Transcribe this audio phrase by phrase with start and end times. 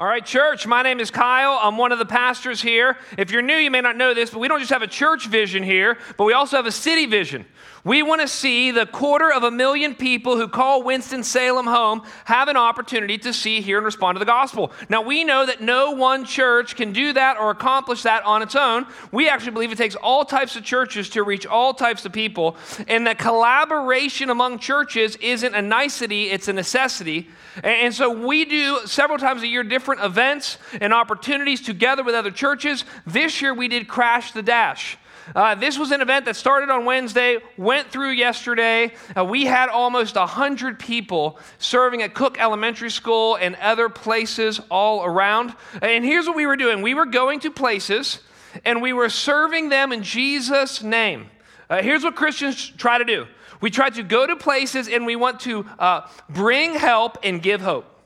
[0.00, 1.58] All right, church, my name is Kyle.
[1.60, 2.98] I'm one of the pastors here.
[3.16, 5.26] If you're new, you may not know this, but we don't just have a church
[5.26, 7.44] vision here, but we also have a city vision.
[7.82, 12.46] We want to see the quarter of a million people who call Winston-Salem home have
[12.46, 14.70] an opportunity to see, hear, and respond to the gospel.
[14.88, 18.54] Now, we know that no one church can do that or accomplish that on its
[18.54, 18.86] own.
[19.10, 22.56] We actually believe it takes all types of churches to reach all types of people,
[22.86, 27.30] and that collaboration among churches isn't a nicety, it's a necessity.
[27.64, 32.30] And so we do several times a year different events and opportunities together with other
[32.30, 32.84] churches.
[33.06, 34.98] This year we did Crash the Dash.
[35.34, 38.92] Uh, this was an event that started on Wednesday, went through yesterday.
[39.16, 45.04] Uh, we had almost 100 people serving at Cook Elementary School and other places all
[45.04, 45.54] around.
[45.82, 48.20] And here's what we were doing we were going to places
[48.64, 51.28] and we were serving them in Jesus' name.
[51.68, 53.26] Uh, here's what Christians try to do
[53.60, 57.60] we try to go to places and we want to uh, bring help and give
[57.60, 57.97] hope.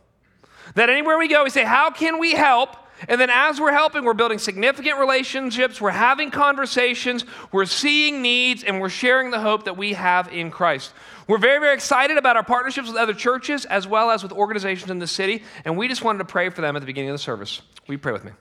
[0.74, 2.76] That anywhere we go, we say, How can we help?
[3.08, 8.62] And then as we're helping, we're building significant relationships, we're having conversations, we're seeing needs,
[8.62, 10.92] and we're sharing the hope that we have in Christ.
[11.26, 14.90] We're very, very excited about our partnerships with other churches as well as with organizations
[14.90, 17.14] in the city, and we just wanted to pray for them at the beginning of
[17.14, 17.62] the service.
[17.88, 18.32] You pray with me?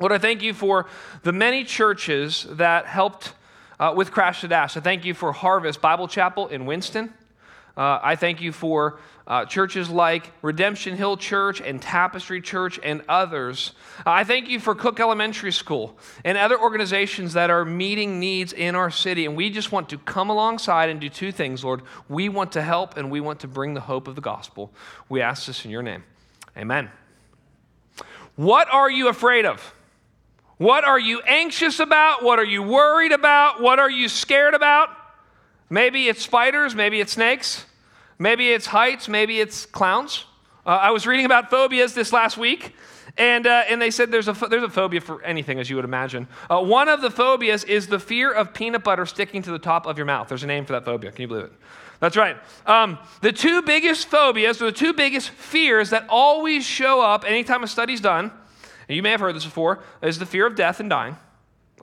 [0.00, 0.86] Lord, I thank you for
[1.22, 3.34] the many churches that helped
[3.78, 4.76] uh, with Crash the Dash.
[4.76, 7.12] I thank you for Harvest Bible Chapel in Winston.
[7.76, 13.02] Uh, I thank you for uh, churches like Redemption Hill Church and Tapestry Church and
[13.08, 13.72] others.
[14.06, 18.76] I thank you for Cook Elementary School and other organizations that are meeting needs in
[18.76, 19.26] our city.
[19.26, 21.82] And we just want to come alongside and do two things, Lord.
[22.08, 24.70] We want to help and we want to bring the hope of the gospel.
[25.08, 26.04] We ask this in your name.
[26.56, 26.90] Amen.
[28.36, 29.74] What are you afraid of?
[30.58, 32.22] What are you anxious about?
[32.22, 33.60] What are you worried about?
[33.60, 34.90] What are you scared about?
[35.70, 37.64] Maybe it's spiders, maybe it's snakes,
[38.18, 40.24] maybe it's heights, maybe it's clowns.
[40.66, 42.74] Uh, I was reading about phobias this last week,
[43.16, 45.84] and, uh, and they said there's a, there's a phobia for anything, as you would
[45.84, 46.26] imagine.
[46.48, 49.86] Uh, one of the phobias is the fear of peanut butter sticking to the top
[49.86, 50.28] of your mouth.
[50.28, 51.12] There's a name for that phobia.
[51.12, 51.52] Can you believe it?
[52.00, 52.36] That's right.
[52.66, 57.62] Um, the two biggest phobias, or the two biggest fears that always show up anytime
[57.62, 58.30] a study's done,
[58.88, 61.16] and you may have heard this before, is the fear of death and dying,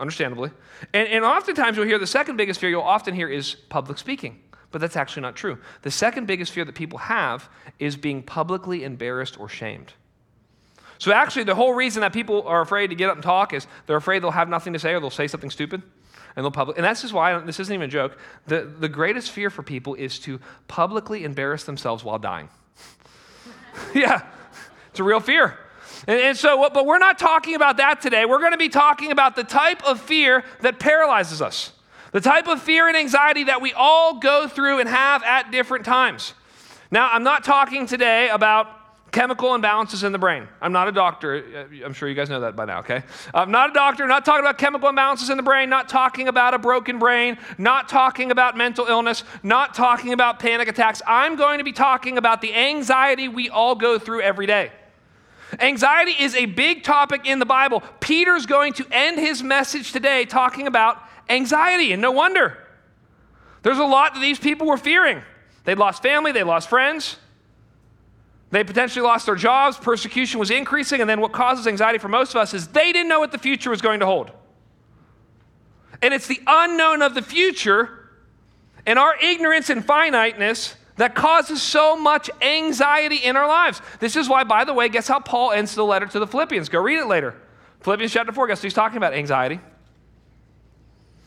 [0.01, 0.49] understandably.
[0.93, 4.41] And, and oftentimes you'll hear the second biggest fear you'll often hear is public speaking.
[4.71, 5.57] But that's actually not true.
[5.81, 9.93] The second biggest fear that people have is being publicly embarrassed or shamed.
[10.97, 13.65] So, actually, the whole reason that people are afraid to get up and talk is
[13.87, 15.81] they're afraid they'll have nothing to say or they'll say something stupid.
[16.35, 18.17] And they'll public, and that's just why this isn't even a joke.
[18.47, 20.39] The, the greatest fear for people is to
[20.69, 22.47] publicly embarrass themselves while dying.
[23.93, 24.27] yeah,
[24.91, 25.57] it's a real fear.
[26.07, 28.25] And, and so, but we're not talking about that today.
[28.25, 31.73] We're going to be talking about the type of fear that paralyzes us,
[32.11, 35.85] the type of fear and anxiety that we all go through and have at different
[35.85, 36.33] times.
[36.89, 38.67] Now, I'm not talking today about
[39.11, 40.47] chemical imbalances in the brain.
[40.61, 41.43] I'm not a doctor.
[41.71, 43.03] Uh, I'm sure you guys know that by now, okay?
[43.33, 46.53] I'm not a doctor, not talking about chemical imbalances in the brain, not talking about
[46.53, 51.01] a broken brain, not talking about mental illness, not talking about panic attacks.
[51.05, 54.71] I'm going to be talking about the anxiety we all go through every day.
[55.59, 57.83] Anxiety is a big topic in the Bible.
[57.99, 62.57] Peter's going to end his message today talking about anxiety, and no wonder.
[63.63, 65.21] There's a lot that these people were fearing.
[65.63, 67.17] They'd lost family, they lost friends,
[68.49, 72.31] they potentially lost their jobs, persecution was increasing, and then what causes anxiety for most
[72.31, 74.31] of us is they didn't know what the future was going to hold.
[76.01, 78.09] And it's the unknown of the future
[78.85, 83.81] and our ignorance and finiteness that causes so much anxiety in our lives.
[83.99, 86.69] This is why, by the way, guess how Paul ends the letter to the Philippians?
[86.69, 87.35] Go read it later.
[87.81, 89.13] Philippians chapter 4, guess what he's talking about?
[89.13, 89.59] Anxiety.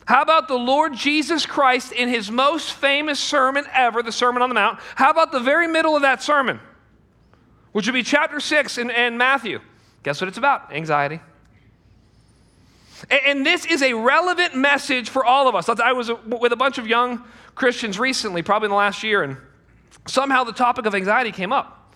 [0.05, 4.49] How about the Lord Jesus Christ in his most famous sermon ever, the Sermon on
[4.49, 4.79] the Mount?
[4.95, 6.59] How about the very middle of that sermon,
[7.71, 9.59] which would be chapter 6 in, in Matthew?
[10.03, 10.71] Guess what it's about?
[10.71, 11.19] Anxiety.
[13.09, 15.67] And, and this is a relevant message for all of us.
[15.67, 17.23] I was with a bunch of young
[17.55, 19.37] Christians recently, probably in the last year, and
[20.07, 21.95] somehow the topic of anxiety came up.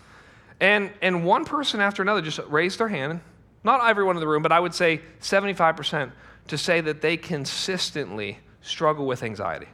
[0.60, 3.22] And, and one person after another just raised their hand,
[3.64, 6.12] not everyone in the room, but I would say 75%,
[6.48, 9.68] to say that they consistently struggle with anxiety.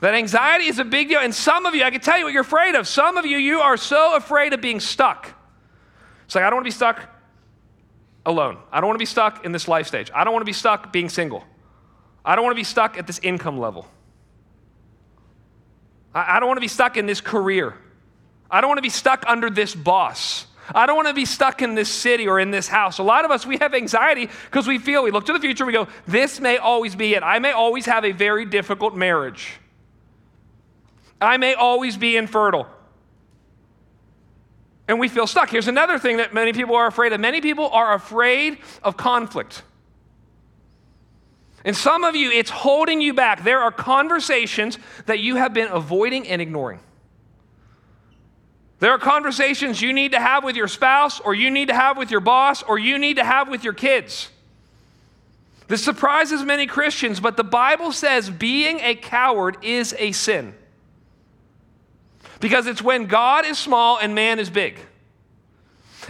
[0.00, 1.20] That anxiety is a big deal.
[1.20, 2.88] And some of you, I can tell you what you're afraid of.
[2.88, 5.32] Some of you, you are so afraid of being stuck.
[6.24, 7.08] It's like, I don't want to be stuck
[8.26, 8.58] alone.
[8.72, 10.10] I don't want to be stuck in this life stage.
[10.12, 11.44] I don't want to be stuck being single.
[12.24, 13.88] I don't want to be stuck at this income level.
[16.14, 17.74] I, I don't want to be stuck in this career.
[18.50, 20.46] I don't want to be stuck under this boss.
[20.74, 22.98] I don't want to be stuck in this city or in this house.
[22.98, 25.66] A lot of us, we have anxiety because we feel, we look to the future,
[25.66, 27.22] we go, this may always be it.
[27.22, 29.54] I may always have a very difficult marriage.
[31.20, 32.66] I may always be infertile.
[34.88, 35.48] and we feel stuck.
[35.48, 39.62] Here's another thing that many people are afraid of many people are afraid of conflict.
[41.64, 43.44] And some of you, it's holding you back.
[43.44, 46.80] There are conversations that you have been avoiding and ignoring.
[48.80, 51.96] There are conversations you need to have with your spouse, or you need to have
[51.96, 54.28] with your boss, or you need to have with your kids.
[55.68, 60.54] This surprises many Christians, but the Bible says being a coward is a sin.
[62.40, 64.80] Because it's when God is small and man is big.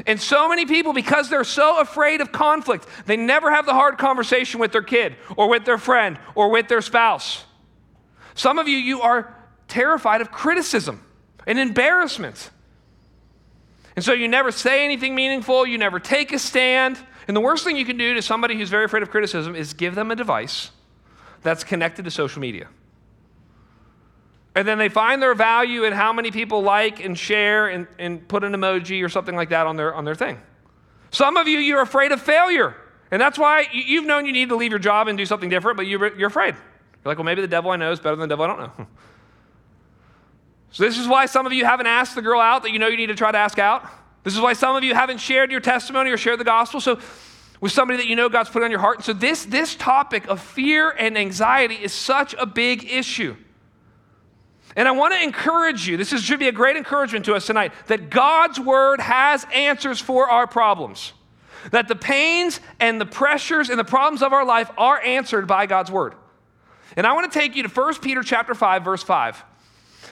[0.07, 3.99] And so many people, because they're so afraid of conflict, they never have the hard
[3.99, 7.45] conversation with their kid or with their friend or with their spouse.
[8.35, 9.37] Some of you, you are
[9.69, 11.05] terrified of criticism
[11.47, 12.51] and embarrassment.
[13.97, 16.99] And so you never say anything meaningful, you never take a stand.
[17.29, 19.75] And the worst thing you can do to somebody who's very afraid of criticism is
[19.75, 20.71] give them a device
[21.43, 22.69] that's connected to social media.
[24.55, 28.27] And then they find their value in how many people like and share and, and
[28.29, 30.41] put an emoji or something like that on their, on their thing.
[31.11, 32.77] Some of you, you're afraid of failure.
[33.11, 35.77] And that's why you've known you need to leave your job and do something different,
[35.77, 36.55] but you're, you're afraid.
[36.55, 38.79] You're like, well, maybe the devil I know is better than the devil I don't
[38.79, 38.87] know.
[40.73, 42.89] So, this is why some of you haven't asked the girl out that you know
[42.89, 43.87] you need to try to ask out.
[44.25, 46.81] This is why some of you haven't shared your testimony or shared the gospel.
[46.81, 46.99] So,
[47.61, 48.97] with somebody that you know God's put on your heart.
[48.97, 53.37] And so, this, this topic of fear and anxiety is such a big issue.
[54.75, 57.47] And I want to encourage you, this is, should be a great encouragement to us
[57.47, 61.13] tonight, that God's word has answers for our problems.
[61.71, 65.67] That the pains and the pressures and the problems of our life are answered by
[65.67, 66.15] God's word.
[66.97, 69.45] And I want to take you to 1 Peter chapter 5 verse 5.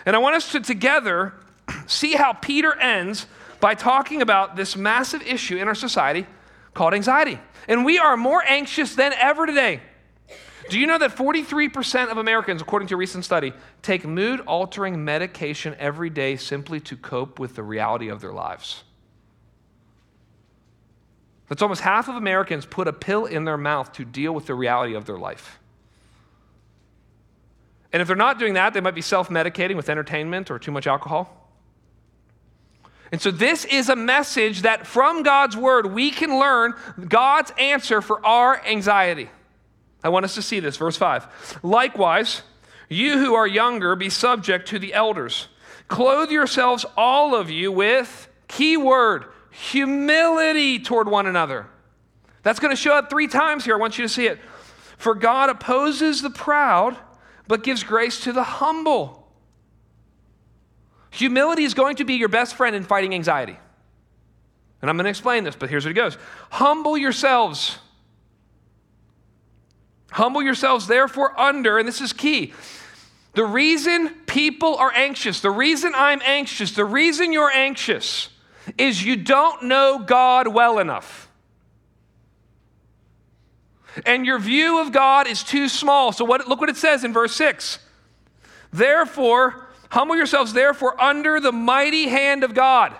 [0.06, 1.34] And I want us to together
[1.86, 3.26] see how Peter ends
[3.60, 6.26] by talking about this massive issue in our society
[6.74, 7.38] called anxiety.
[7.68, 9.80] And we are more anxious than ever today.
[10.70, 13.52] Do you know that 43% of Americans, according to a recent study,
[13.82, 18.84] take mood altering medication every day simply to cope with the reality of their lives?
[21.49, 24.55] That's almost half of Americans put a pill in their mouth to deal with the
[24.55, 25.58] reality of their life.
[27.93, 30.70] And if they're not doing that, they might be self medicating with entertainment or too
[30.70, 31.50] much alcohol.
[33.11, 36.75] And so, this is a message that from God's word, we can learn
[37.08, 39.31] God's answer for our anxiety.
[40.02, 40.76] I want us to see this.
[40.76, 41.61] Verse 5.
[41.62, 42.43] Likewise,
[42.88, 45.49] you who are younger, be subject to the elders.
[45.88, 51.67] Clothe yourselves, all of you, with, key word, humility toward one another.
[52.43, 53.75] That's going to show up three times here.
[53.75, 54.38] I want you to see it.
[54.97, 56.97] For God opposes the proud,
[57.49, 59.29] but gives grace to the humble.
[61.11, 63.58] Humility is going to be your best friend in fighting anxiety.
[64.81, 66.17] And I'm going to explain this, but here's what it goes
[66.50, 67.79] Humble yourselves
[70.10, 72.52] Humble yourselves, therefore, under, and this is key.
[73.34, 78.28] The reason people are anxious, the reason I'm anxious, the reason you're anxious
[78.76, 81.28] is you don't know God well enough.
[84.06, 86.12] And your view of God is too small.
[86.12, 87.78] So what, look what it says in verse 6.
[88.72, 92.94] Therefore, humble yourselves, therefore, under the mighty hand of God.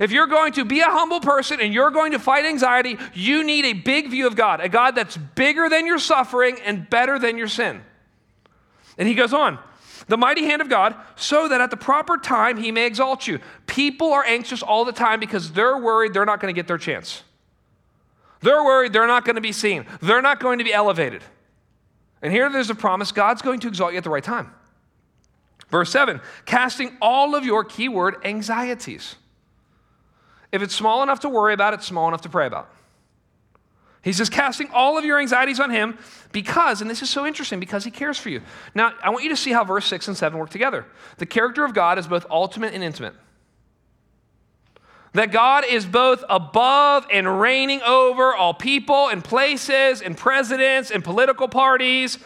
[0.00, 3.44] If you're going to be a humble person and you're going to fight anxiety, you
[3.44, 7.18] need a big view of God, a God that's bigger than your suffering and better
[7.18, 7.82] than your sin.
[8.98, 9.58] And he goes on,
[10.08, 13.40] the mighty hand of God, so that at the proper time he may exalt you.
[13.66, 16.78] People are anxious all the time because they're worried they're not going to get their
[16.78, 17.22] chance.
[18.40, 21.22] They're worried they're not going to be seen, they're not going to be elevated.
[22.22, 24.52] And here there's a promise God's going to exalt you at the right time.
[25.70, 29.16] Verse 7 casting all of your keyword anxieties.
[30.52, 32.70] If it's small enough to worry about, it's small enough to pray about.
[34.02, 35.98] He says, casting all of your anxieties on him
[36.30, 38.40] because, and this is so interesting, because he cares for you.
[38.72, 40.86] Now, I want you to see how verse 6 and 7 work together.
[41.18, 43.14] The character of God is both ultimate and intimate.
[45.14, 51.02] That God is both above and reigning over all people and places and presidents and
[51.02, 52.18] political parties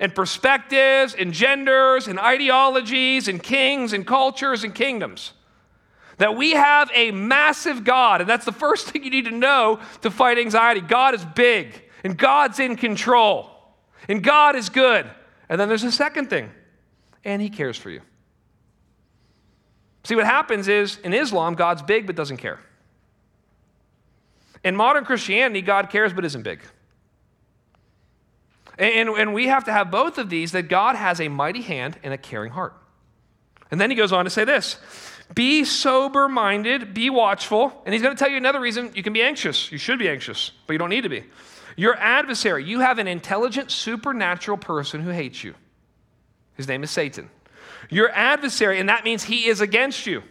[0.00, 5.32] and perspectives and genders and ideologies and kings and cultures and kingdoms.
[6.18, 9.80] That we have a massive God, and that's the first thing you need to know
[10.02, 10.80] to fight anxiety.
[10.80, 13.50] God is big, and God's in control,
[14.08, 15.06] and God is good.
[15.48, 16.50] And then there's a second thing,
[17.24, 18.00] and He cares for you.
[20.04, 22.60] See, what happens is in Islam, God's big but doesn't care.
[24.62, 26.60] In modern Christianity, God cares but isn't big.
[28.78, 31.98] And, and, we have to have both of these that God has a mighty hand
[32.02, 32.74] and a caring heart.
[33.70, 34.78] And then he goes on to say this
[35.34, 37.82] be sober minded, be watchful.
[37.84, 39.70] And he's going to tell you another reason you can be anxious.
[39.72, 41.24] You should be anxious, but you don't need to be.
[41.76, 45.54] Your adversary, you have an intelligent, supernatural person who hates you.
[46.54, 47.28] His name is Satan.
[47.90, 50.22] Your adversary, and that means he is against you.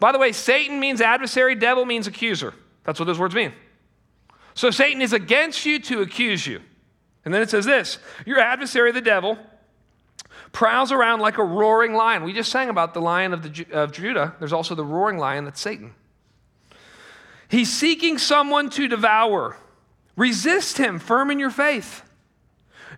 [0.00, 2.54] By the way, Satan means adversary, devil means accuser.
[2.84, 3.52] That's what those words mean.
[4.54, 6.60] So Satan is against you to accuse you.
[7.24, 9.38] And then it says this Your adversary, the devil,
[10.52, 12.24] prowls around like a roaring lion.
[12.24, 14.34] We just sang about the lion of, the, of Judah.
[14.38, 15.94] There's also the roaring lion that's Satan.
[17.48, 19.56] He's seeking someone to devour.
[20.16, 22.02] Resist him, firm in your faith,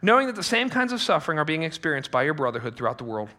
[0.02, 3.04] knowing that the same kinds of suffering are being experienced by your brotherhood throughout the
[3.04, 3.30] world.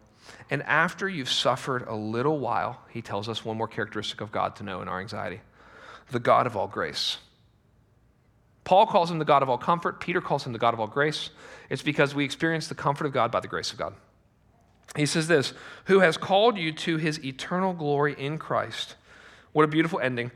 [0.49, 4.55] And after you've suffered a little while, he tells us one more characteristic of God
[4.57, 5.41] to know in our anxiety
[6.11, 7.17] the God of all grace.
[8.63, 9.99] Paul calls him the God of all comfort.
[9.99, 11.29] Peter calls him the God of all grace.
[11.69, 13.93] It's because we experience the comfort of God by the grace of God.
[14.95, 15.53] He says this
[15.85, 18.95] Who has called you to his eternal glory in Christ.
[19.51, 20.31] What a beautiful ending.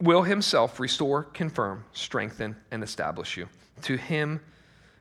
[0.00, 3.48] Will himself restore, confirm, strengthen, and establish you.
[3.82, 4.40] To him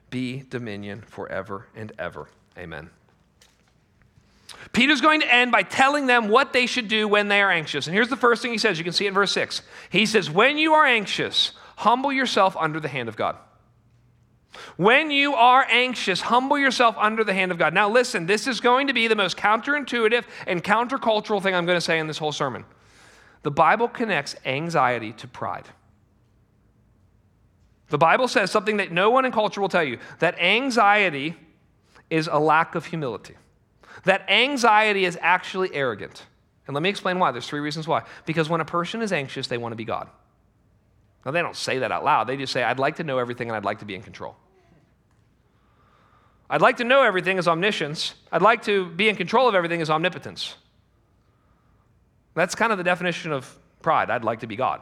[0.09, 2.27] be dominion forever and ever.
[2.57, 2.89] Amen.
[4.73, 7.87] Peter's going to end by telling them what they should do when they are anxious.
[7.87, 8.77] And here's the first thing he says.
[8.77, 9.61] You can see it in verse 6.
[9.89, 13.37] He says, When you are anxious, humble yourself under the hand of God.
[14.77, 17.73] When you are anxious, humble yourself under the hand of God.
[17.73, 21.77] Now, listen, this is going to be the most counterintuitive and countercultural thing I'm going
[21.77, 22.65] to say in this whole sermon.
[23.43, 25.67] The Bible connects anxiety to pride.
[27.89, 31.35] The Bible says something that no one in culture will tell you that anxiety
[32.09, 33.35] is a lack of humility,
[34.05, 36.23] that anxiety is actually arrogant.
[36.67, 37.31] And let me explain why.
[37.31, 38.03] There's three reasons why.
[38.25, 40.07] Because when a person is anxious, they want to be God.
[41.25, 42.25] Now, they don't say that out loud.
[42.25, 44.35] They just say, I'd like to know everything and I'd like to be in control.
[46.49, 48.13] I'd like to know everything as omniscience.
[48.31, 50.55] I'd like to be in control of everything as omnipotence.
[52.33, 54.09] That's kind of the definition of pride.
[54.09, 54.81] I'd like to be God.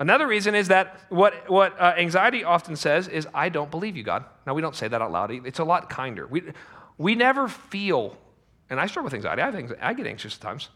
[0.00, 4.02] Another reason is that what, what uh, anxiety often says is, I don't believe you,
[4.02, 4.24] God.
[4.46, 5.30] Now, we don't say that out loud.
[5.30, 6.26] It's a lot kinder.
[6.26, 6.42] We,
[6.98, 8.16] we never feel,
[8.68, 9.42] and I struggle with anxiety.
[9.42, 10.70] I, have I get anxious at times.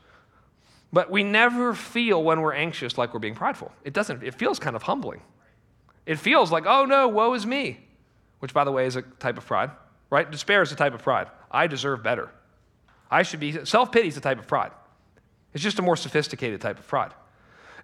[0.93, 3.73] But we never feel when we're anxious like we're being prideful.
[3.85, 5.21] It doesn't, it feels kind of humbling.
[6.07, 7.81] It feels like, oh no, woe is me,
[8.39, 9.71] which by the way is a type of pride,
[10.11, 10.31] right?
[10.31, 11.27] Despair is a type of pride.
[11.51, 12.31] I deserve better.
[13.11, 14.73] I should be, self pity is a type of pride.
[15.53, 17.13] It's just a more sophisticated type of pride.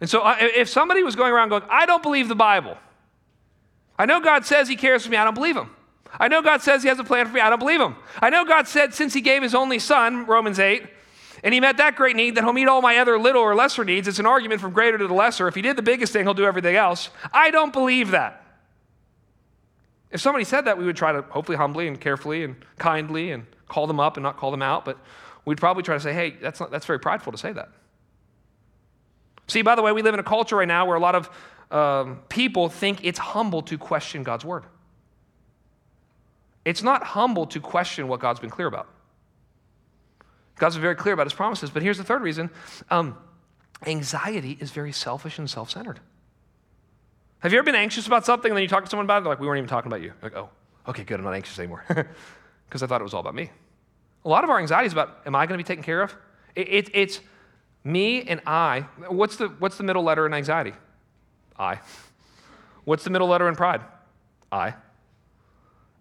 [0.01, 2.77] And so if somebody was going around going, I don't believe the Bible,
[3.99, 5.71] I know God says he cares for me, I don't believe him.
[6.19, 7.97] I know God says he has a plan for me, I don't believe him.
[8.21, 10.87] I know God said since he gave his only son, Romans 8,
[11.43, 13.85] and he met that great need, then he'll meet all my other little or lesser
[13.85, 14.07] needs.
[14.07, 15.49] It's an argument from greater to the lesser.
[15.49, 17.11] If he did the biggest thing, he'll do everything else.
[17.33, 18.45] I don't believe that.
[20.11, 23.47] If somebody said that, we would try to hopefully humbly and carefully and kindly and
[23.67, 24.99] call them up and not call them out, but
[25.45, 27.71] we'd probably try to say, hey, that's, not, that's very prideful to say that.
[29.49, 31.31] See, by the way, we live in a culture right now where a lot of
[31.71, 34.65] um, people think it's humble to question God's word.
[36.65, 38.89] It's not humble to question what God's been clear about.
[40.57, 41.71] God's very clear about his promises.
[41.71, 42.51] But here's the third reason
[42.91, 43.17] um,
[43.87, 46.01] anxiety is very selfish and self centered.
[47.41, 49.25] Have you ever been anxious about something and then you talk to someone about it?
[49.25, 50.13] They're like, we weren't even talking about you.
[50.23, 50.49] Like, oh,
[50.87, 51.85] okay, good, I'm not anxious anymore.
[52.73, 53.51] Because I thought it was all about me.
[54.25, 56.17] A lot of our anxiety is about, am I going to be taken care of?
[56.55, 57.21] It, it, it's
[57.85, 58.87] me and I.
[59.09, 60.73] What's the, what's the middle letter in anxiety?
[61.59, 61.81] I.
[62.85, 63.83] What's the middle letter in pride?
[64.51, 64.73] I.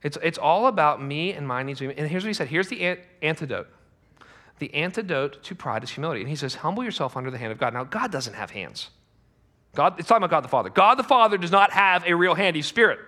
[0.02, 1.82] It's, it's all about me and my needs.
[1.82, 3.68] And here's what he said here's the an- antidote
[4.62, 6.22] the antidote to pride is humility.
[6.22, 7.74] And he says, humble yourself under the hand of God.
[7.74, 8.92] Now, God doesn't have hands.
[9.74, 10.70] God, it's talking about God the Father.
[10.70, 13.00] God the Father does not have a real hand, He's spirit.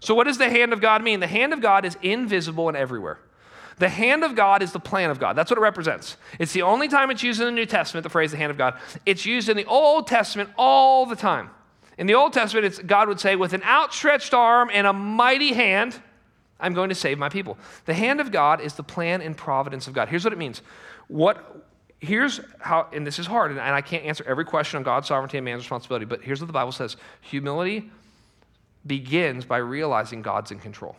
[0.00, 1.20] So, what does the hand of God mean?
[1.20, 3.18] The hand of God is invisible and everywhere.
[3.78, 5.36] The hand of God is the plan of God.
[5.36, 6.16] That's what it represents.
[6.40, 8.58] It's the only time it's used in the New Testament, the phrase the hand of
[8.58, 8.80] God.
[9.04, 11.50] It's used in the Old Testament all the time.
[11.98, 16.00] In the Old Testament, God would say, with an outstretched arm and a mighty hand,
[16.58, 17.58] I'm going to save my people.
[17.84, 20.08] The hand of God is the plan and providence of God.
[20.08, 20.62] Here's what it means
[21.08, 21.64] what,
[22.00, 25.38] here's how, and this is hard, and I can't answer every question on God's sovereignty
[25.38, 27.90] and man's responsibility, but here's what the Bible says humility
[28.86, 30.96] begins by realizing God's in control.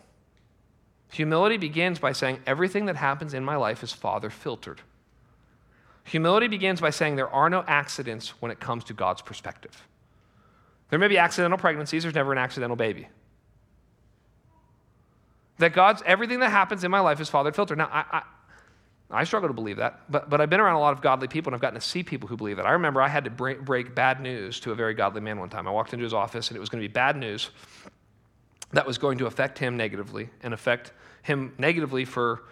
[1.12, 4.82] Humility begins by saying, everything that happens in my life is Father filtered.
[6.04, 9.86] Humility begins by saying there are no accidents when it comes to God's perspective.
[10.90, 13.08] There may be accidental pregnancies, there's never an accidental baby.
[15.58, 17.78] That God's, everything that happens in my life is Father filtered.
[17.78, 18.22] Now, I, I
[19.24, 21.54] struggle to believe that, but, but I've been around a lot of godly people and
[21.54, 22.66] I've gotten to see people who believe that.
[22.66, 25.48] I remember I had to break, break bad news to a very godly man one
[25.48, 25.66] time.
[25.66, 27.50] I walked into his office and it was going to be bad news
[28.72, 32.42] that was going to affect him negatively and affect him negatively for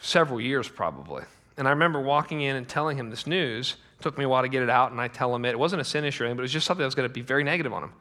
[0.00, 1.24] several years probably.
[1.56, 3.76] And I remember walking in and telling him this news.
[3.98, 5.50] It took me a while to get it out, and I tell him it.
[5.50, 7.08] It wasn't a sin issue or anything, but it was just something that was going
[7.08, 7.92] to be very negative on him.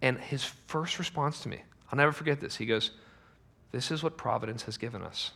[0.00, 2.56] And his first response to me, I'll never forget this.
[2.56, 2.92] He goes,
[3.72, 5.32] This is what providence has given us.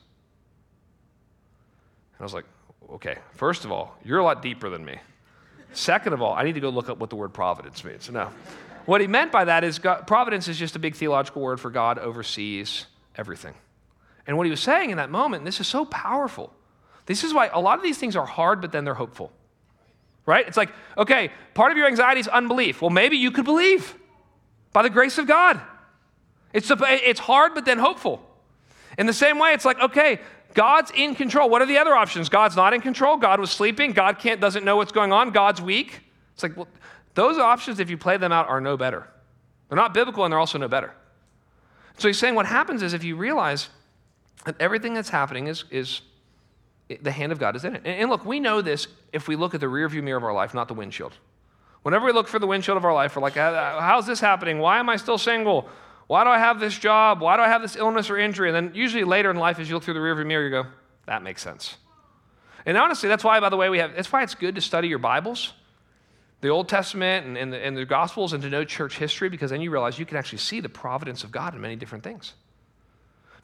[2.17, 2.45] And I was like,
[2.93, 4.99] okay, first of all, you're a lot deeper than me.
[5.73, 8.09] Second of all, I need to go look up what the word providence means.
[8.11, 8.31] No.
[8.87, 11.71] What he meant by that is God, providence is just a big theological word for
[11.71, 13.55] God oversees everything.
[14.27, 16.53] And what he was saying in that moment, and this is so powerful.
[17.07, 19.33] This is why a lot of these things are hard, but then they're hopeful.
[20.27, 20.47] Right?
[20.47, 22.81] It's like, okay, part of your anxiety is unbelief.
[22.81, 23.95] Well, maybe you could believe
[24.73, 25.61] by the grace of God.
[26.53, 28.23] It's, it's hard, but then hopeful.
[28.97, 30.21] In the same way, it's like, okay,
[30.55, 31.51] God's in control.
[31.51, 32.29] What are the other options?
[32.29, 33.17] God's not in control.
[33.17, 33.93] God was sleeping.
[33.93, 35.31] God can't, doesn't know what's going on.
[35.31, 36.01] God's weak.
[36.33, 36.69] It's like, well,
[37.15, 39.09] those options, if you play them out, are no better.
[39.69, 40.93] They're not biblical and they're also no better.
[41.99, 43.69] So he's saying what happens is if you realize
[44.45, 46.03] that everything that's happening is, is
[47.01, 47.83] the hand of God is in it.
[47.85, 50.33] And, and look, we know this if we look at the rearview mirror of our
[50.33, 51.15] life, not the windshield.
[51.83, 54.21] Whenever we look for the windshield of our life, we're like, uh, uh, how's this
[54.21, 54.59] happening?
[54.59, 55.69] Why am I still single?
[56.07, 57.21] Why do I have this job?
[57.21, 58.49] Why do I have this illness or injury?
[58.49, 60.67] And then usually later in life, as you look through the rearview mirror, you go,
[61.07, 61.77] that makes sense.
[62.67, 64.89] And honestly, that's why, by the way, we have, that's why it's good to study
[64.89, 65.53] your Bibles,
[66.41, 69.51] the Old Testament and, and, the, and the Gospels, and to know church history, because
[69.51, 72.35] then you realize you can actually see the providence of God in many different things.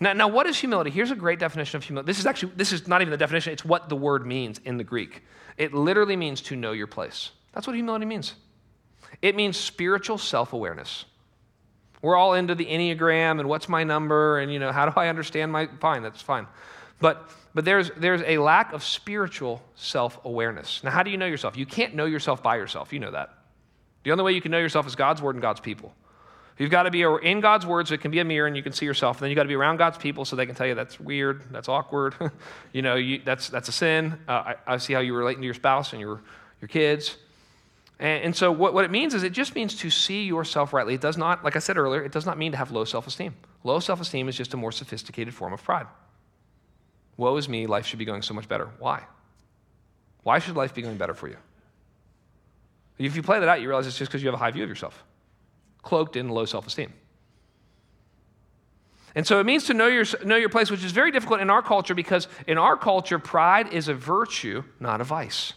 [0.02, 0.90] Now, now, what is humility?
[0.90, 2.06] Here's a great definition of humility.
[2.06, 4.78] This is actually, this is not even the definition, it's what the word means in
[4.78, 5.22] the Greek.
[5.58, 7.32] It literally means to know your place.
[7.52, 8.34] That's what humility means.
[9.20, 11.04] It means spiritual self awareness.
[12.02, 15.08] We're all into the Enneagram and what's my number and, you know, how do I
[15.08, 16.46] understand my, fine, that's fine.
[16.98, 20.82] But, but there's, there's a lack of spiritual self awareness.
[20.82, 21.56] Now, how do you know yourself?
[21.56, 22.92] You can't know yourself by yourself.
[22.92, 23.30] You know that.
[24.02, 25.94] The only way you can know yourself is God's word and God's people.
[26.60, 28.62] You've got to be in God's word so it can be a mirror and you
[28.62, 29.16] can see yourself.
[29.16, 31.00] And then you've got to be around God's people so they can tell you that's
[31.00, 32.14] weird, that's awkward,
[32.72, 34.18] you know, you, that's, that's a sin.
[34.28, 36.20] Uh, I, I, see how you're relating to your spouse and your,
[36.60, 37.16] your kids.
[38.00, 40.94] And, so what, what it means is it just means to see yourself rightly.
[40.94, 43.06] It does not, like I said earlier, it does not mean to have low self
[43.06, 43.34] esteem.
[43.62, 45.86] Low self esteem is just a more sophisticated form of pride.
[47.18, 48.70] Woe is me, life should be going so much better.
[48.78, 49.04] Why?
[50.22, 51.36] Why should life be going better for you?
[52.98, 54.62] If you play that out, you realize it's just because you have a high view
[54.62, 55.04] of yourself,
[55.82, 56.94] cloaked in low self esteem.
[59.14, 61.50] And so it means to know your, know your place, which is very difficult in
[61.50, 65.52] our culture because in our culture, pride is a virtue, not a vice.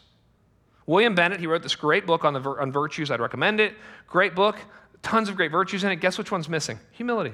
[0.86, 3.10] William Bennett, he wrote this great book on, the, on virtues.
[3.10, 3.74] I'd recommend it.
[4.08, 4.58] Great book,
[5.02, 5.98] tons of great virtues in it.
[5.98, 6.80] Guess which one's missing?
[6.92, 7.34] Humility.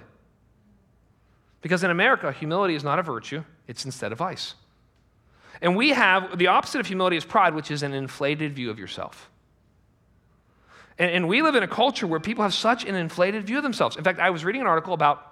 [1.61, 4.55] Because in America, humility is not a virtue, it's instead a vice.
[5.61, 8.79] And we have the opposite of humility is pride, which is an inflated view of
[8.79, 9.29] yourself.
[10.97, 13.63] And, and we live in a culture where people have such an inflated view of
[13.63, 13.97] themselves.
[13.97, 15.25] In fact, I was reading an article about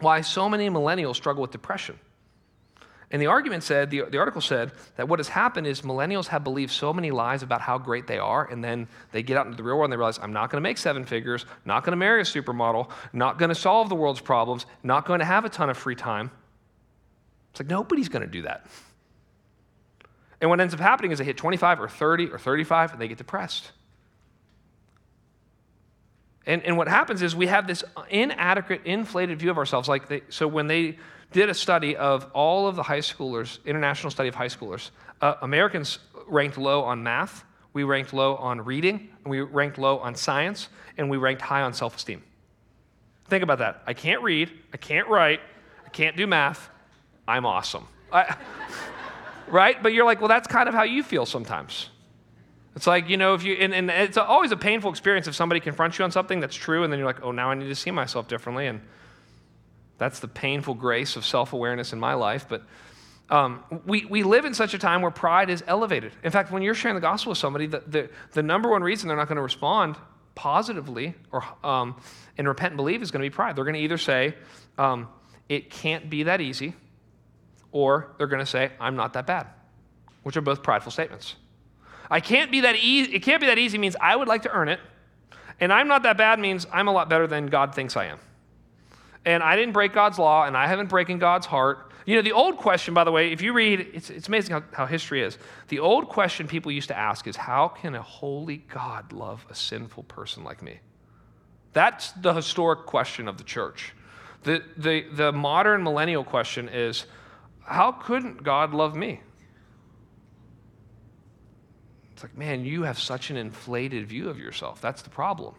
[0.00, 1.98] why so many millennials struggle with depression.
[3.12, 6.42] And the argument said, the, the article said, that what has happened is millennials have
[6.42, 9.56] believed so many lies about how great they are, and then they get out into
[9.56, 11.92] the real world and they realize, I'm not going to make seven figures, not going
[11.92, 15.44] to marry a supermodel, not going to solve the world's problems, not going to have
[15.44, 16.30] a ton of free time.
[17.50, 18.66] It's like nobody's going to do that.
[20.40, 23.08] And what ends up happening is they hit 25 or 30 or 35 and they
[23.08, 23.72] get depressed.
[26.46, 29.88] And, and what happens is we have this inadequate, inflated view of ourselves.
[29.88, 30.98] Like they, so when they
[31.32, 34.90] did a study of all of the high schoolers, international study of high schoolers.
[35.20, 40.14] Uh, Americans ranked low on math, we ranked low on reading, we ranked low on
[40.14, 40.68] science,
[40.98, 42.22] and we ranked high on self esteem.
[43.28, 43.82] Think about that.
[43.86, 45.40] I can't read, I can't write,
[45.86, 46.68] I can't do math,
[47.26, 47.86] I'm awesome.
[48.12, 48.36] I,
[49.48, 49.82] right?
[49.82, 51.88] But you're like, well, that's kind of how you feel sometimes.
[52.74, 55.60] It's like, you know, if you, and, and it's always a painful experience if somebody
[55.60, 57.74] confronts you on something that's true, and then you're like, oh, now I need to
[57.74, 58.66] see myself differently.
[58.66, 58.80] And
[60.02, 62.46] that's the painful grace of self awareness in my life.
[62.48, 62.62] But
[63.30, 66.12] um, we, we live in such a time where pride is elevated.
[66.22, 69.08] In fact, when you're sharing the gospel with somebody, the, the, the number one reason
[69.08, 69.96] they're not going to respond
[70.34, 71.96] positively or um,
[72.36, 73.56] and repent and believe is going to be pride.
[73.56, 74.34] They're going to either say,
[74.76, 75.08] um,
[75.48, 76.74] it can't be that easy,
[77.70, 79.46] or they're going to say, I'm not that bad,
[80.24, 81.36] which are both prideful statements.
[82.10, 83.14] I can't be that easy.
[83.14, 84.80] It can't be that easy means I would like to earn it,
[85.60, 88.18] and I'm not that bad means I'm a lot better than God thinks I am
[89.24, 91.90] and I didn't break God's law, and I haven't broken God's heart.
[92.04, 94.62] You know, the old question, by the way, if you read, it's, it's amazing how,
[94.72, 95.38] how history is.
[95.68, 99.54] The old question people used to ask is, how can a holy God love a
[99.54, 100.80] sinful person like me?
[101.72, 103.94] That's the historic question of the church.
[104.42, 107.06] The, the, the modern millennial question is,
[107.64, 109.20] how couldn't God love me?
[112.12, 114.80] It's like, man, you have such an inflated view of yourself.
[114.80, 115.54] That's the problem.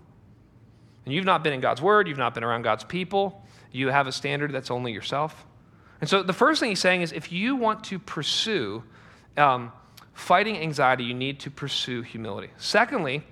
[1.06, 3.43] And you've not been in God's word, you've not been around God's people,
[3.74, 5.46] you have a standard that's only yourself.
[6.00, 8.84] And so the first thing he's saying is if you want to pursue
[9.38, 9.72] um,
[10.14, 12.50] fighting anxiety, you need to pursue humility.
[12.58, 13.24] Secondly,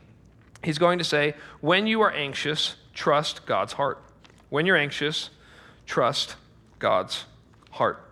[0.64, 4.04] he's going to say, when you are anxious, trust God's heart.
[4.50, 5.30] When you're anxious,
[5.86, 6.36] trust
[6.80, 7.26] God's
[7.72, 8.10] heart.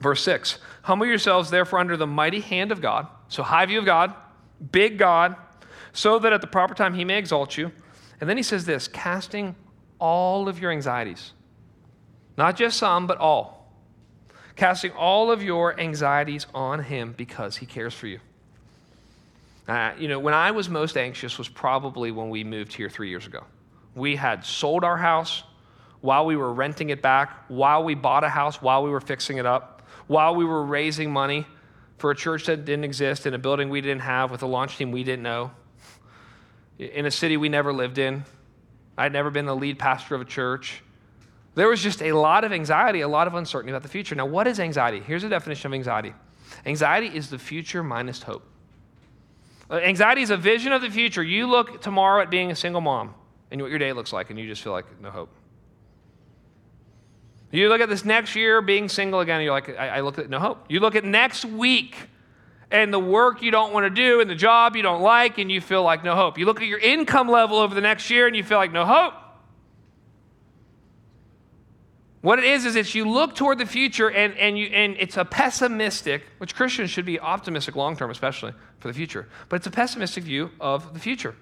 [0.00, 3.06] Verse 6 Humble yourselves, therefore, under the mighty hand of God.
[3.28, 4.14] So, high view of God,
[4.72, 5.36] big God,
[5.92, 7.72] so that at the proper time he may exalt you.
[8.20, 9.54] And then he says this casting
[9.98, 11.32] all of your anxieties,
[12.36, 13.72] not just some, but all.
[14.56, 18.20] Casting all of your anxieties on him because he cares for you.
[19.68, 23.08] Uh, you know, when I was most anxious was probably when we moved here three
[23.08, 23.44] years ago.
[23.94, 25.42] We had sold our house
[26.00, 29.38] while we were renting it back, while we bought a house, while we were fixing
[29.38, 31.46] it up, while we were raising money
[31.98, 34.76] for a church that didn't exist, in a building we didn't have, with a launch
[34.76, 35.50] team we didn't know,
[36.78, 38.24] in a city we never lived in.
[38.98, 40.82] I'd never been the lead pastor of a church.
[41.56, 44.14] There was just a lot of anxiety, a lot of uncertainty about the future.
[44.14, 45.00] Now, what is anxiety?
[45.00, 46.12] Here's a definition of anxiety
[46.64, 48.46] anxiety is the future minus hope.
[49.68, 51.22] Uh, anxiety is a vision of the future.
[51.22, 53.14] You look tomorrow at being a single mom
[53.50, 55.30] and what your day looks like, and you just feel like no hope.
[57.50, 60.18] You look at this next year being single again, and you're like, I, I look
[60.18, 60.66] at no hope.
[60.68, 61.96] You look at next week
[62.70, 65.50] and the work you don't want to do and the job you don't like, and
[65.50, 66.36] you feel like no hope.
[66.36, 68.84] You look at your income level over the next year and you feel like no
[68.84, 69.14] hope.
[72.22, 75.16] What it is is that you look toward the future and, and, you, and it's
[75.16, 79.66] a pessimistic, which Christians should be optimistic long term, especially for the future, but it's
[79.66, 81.36] a pessimistic view of the future.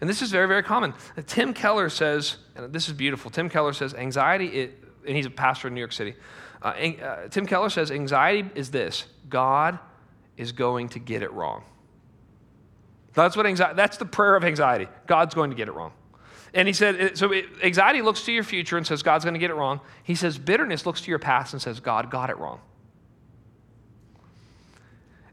[0.00, 0.94] And this is very, very common.
[1.26, 3.30] Tim Keller says, and this is beautiful.
[3.30, 6.14] Tim Keller says, anxiety, it, and he's a pastor in New York City.
[6.62, 9.78] Uh, uh, Tim Keller says, anxiety is this God
[10.36, 11.64] is going to get it wrong.
[13.14, 14.86] That's what anxiety, that's the prayer of anxiety.
[15.06, 15.92] God's going to get it wrong.
[16.58, 19.50] And he said, so anxiety looks to your future and says, God's going to get
[19.50, 19.80] it wrong.
[20.02, 22.60] He says, bitterness looks to your past and says, God got it wrong.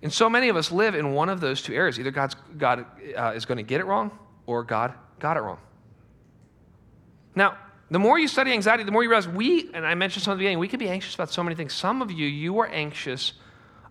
[0.03, 1.99] And so many of us live in one of those two areas.
[1.99, 2.85] Either God's, God
[3.17, 4.11] uh, is going to get it wrong
[4.45, 5.57] or God got it wrong.
[7.33, 7.57] Now,
[7.89, 10.35] the more you study anxiety, the more you realize we, and I mentioned some at
[10.35, 11.73] the beginning, we can be anxious about so many things.
[11.73, 13.33] Some of you, you are anxious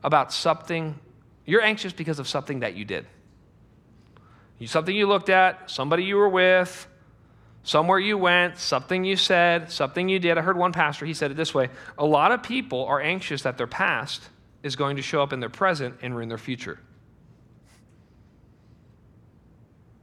[0.04, 1.00] about something,
[1.46, 3.06] you're anxious because of something that you did.
[4.66, 6.86] Something you looked at, somebody you were with,
[7.64, 10.38] somewhere you went, something you said, something you did.
[10.38, 13.42] I heard one pastor, he said it this way A lot of people are anxious
[13.42, 14.28] that their past
[14.62, 16.78] is going to show up in their present and ruin their future.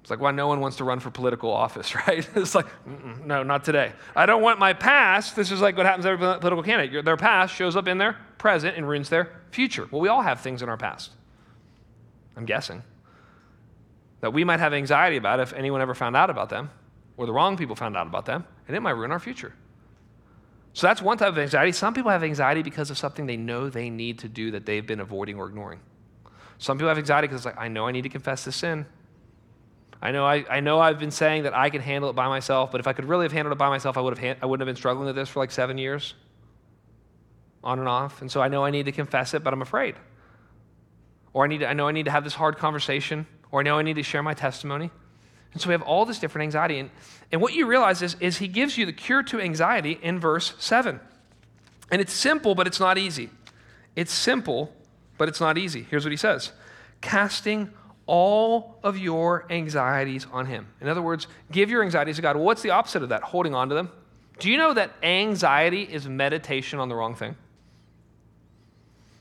[0.02, 2.28] It's like why no one wants to run for political office, right?
[2.36, 2.66] It's like,
[3.24, 3.94] no, not today.
[4.16, 5.36] I don't want my past.
[5.36, 7.06] This is like what happens to every political candidate.
[7.06, 9.88] Their past shows up in their present and ruins their future.
[9.92, 11.12] Well, we all have things in our past.
[12.36, 12.84] I'm guessing.
[14.22, 16.72] That we might have anxiety about if anyone ever found out about them,
[17.22, 19.54] or the wrong people found out about them, and it might ruin our future.
[20.74, 21.72] So that's one type of anxiety.
[21.72, 24.88] Some people have anxiety because of something they know they need to do that they've
[24.88, 25.82] been avoiding or ignoring.
[26.58, 28.88] Some people have anxiety because it's like, I know I need to confess this sin.
[30.02, 32.72] I know, I, I know I've been saying that I can handle it by myself,
[32.72, 34.68] but if I could really have handled it by myself, I, would have I wouldn't
[34.68, 36.16] have been struggling with this for like seven years,
[37.64, 38.22] on and off.
[38.22, 39.94] And so I know I need to confess it, but I'm afraid.
[41.34, 43.64] Or I, need to, I know I need to have this hard conversation, or I
[43.64, 44.90] know I need to share my testimony.
[45.54, 46.80] And so we have all this different anxiety.
[46.80, 46.90] And,
[47.32, 50.54] and what you realize is, is he gives you the cure to anxiety in verse
[50.60, 51.00] 7.
[51.92, 53.30] And it's simple, but it's not easy.
[53.96, 54.74] It's simple,
[55.18, 55.86] but it's not easy.
[55.90, 56.52] Here's what he says
[57.02, 57.72] casting
[58.06, 60.68] all of your anxieties on Him.
[60.82, 62.36] In other words, give your anxieties to God.
[62.36, 63.24] Well, what's the opposite of that?
[63.24, 63.90] Holding on to them.
[64.40, 67.36] Do you know that anxiety is meditation on the wrong thing?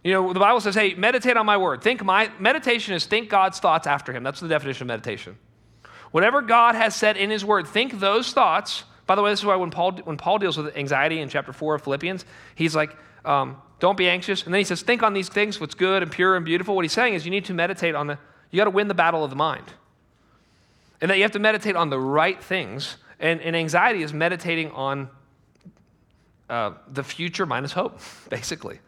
[0.02, 1.82] You know, the Bible says, hey, meditate on my word.
[1.82, 4.22] Think my meditation is think God's thoughts after him.
[4.22, 5.36] That's the definition of meditation.
[6.10, 8.84] Whatever God has said in his word, think those thoughts.
[9.06, 11.52] By the way, this is why when Paul, when Paul deals with anxiety in chapter
[11.52, 14.44] 4 of Philippians, he's like, um, don't be anxious.
[14.44, 16.74] And then he says, think on these things, what's good and pure and beautiful.
[16.74, 18.18] What he's saying is you need to meditate on the
[18.50, 19.72] you got to win the battle of the mind.
[21.00, 22.96] And that you have to meditate on the right things.
[23.18, 25.08] And, and anxiety is meditating on
[26.48, 28.80] uh, the future minus hope, basically.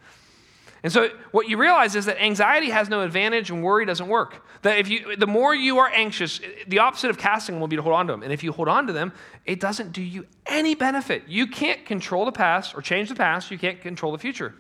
[0.83, 4.45] And so what you realize is that anxiety has no advantage and worry doesn't work.
[4.63, 7.83] That if you the more you are anxious, the opposite of casting will be to
[7.83, 8.23] hold on to them.
[8.25, 9.13] And if you hold on to them,
[9.47, 11.25] it doesn't do you any benefit.
[11.29, 14.55] You can't control the past or change the past, you can't control the future.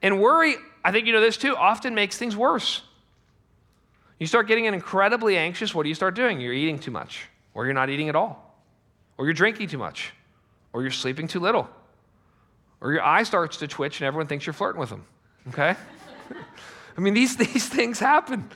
[0.00, 2.82] And worry, I think you know this too, often makes things worse.
[4.18, 6.40] You start getting incredibly anxious, what do you start doing?
[6.40, 8.54] You're eating too much, or you're not eating at all,
[9.18, 10.12] or you're drinking too much,
[10.72, 11.68] or you're sleeping too little,
[12.84, 15.06] or your eye starts to twitch and everyone thinks you're flirting with them.
[15.48, 15.74] Okay?
[16.96, 18.48] I mean, these, these things happen.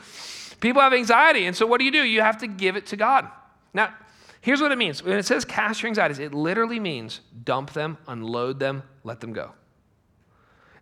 [0.60, 2.04] People have anxiety, and so what do you do?
[2.04, 3.28] You have to give it to God.
[3.72, 3.94] Now,
[4.40, 7.96] here's what it means when it says cast your anxieties, it literally means dump them,
[8.06, 9.52] unload them, let them go.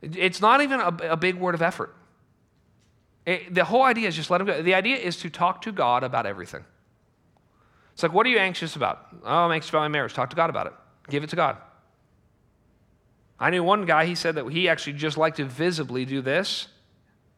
[0.02, 1.94] It's not even a, a big word of effort.
[3.24, 4.62] It, the whole idea is just let them go.
[4.62, 6.64] The idea is to talk to God about everything.
[7.92, 9.06] It's like, what are you anxious about?
[9.24, 10.14] Oh, I'm anxious about my marriage.
[10.14, 10.72] Talk to God about it.
[11.08, 11.58] Give it to God.
[13.38, 16.68] I knew one guy, he said that he actually just liked to visibly do this.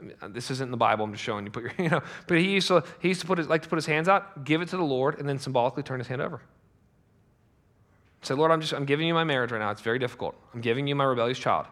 [0.01, 1.51] I mean, uh, this isn't in the Bible, I'm just showing you.
[1.51, 3.69] Put your, you know, but he used to, he used to put his, like to
[3.69, 6.23] put his hands out, give it to the Lord, and then symbolically turn his hand
[6.23, 6.41] over.
[8.23, 9.71] Say, Lord, I'm just I'm giving you my marriage right now.
[9.71, 10.35] It's very difficult.
[10.53, 11.67] I'm giving you my rebellious child.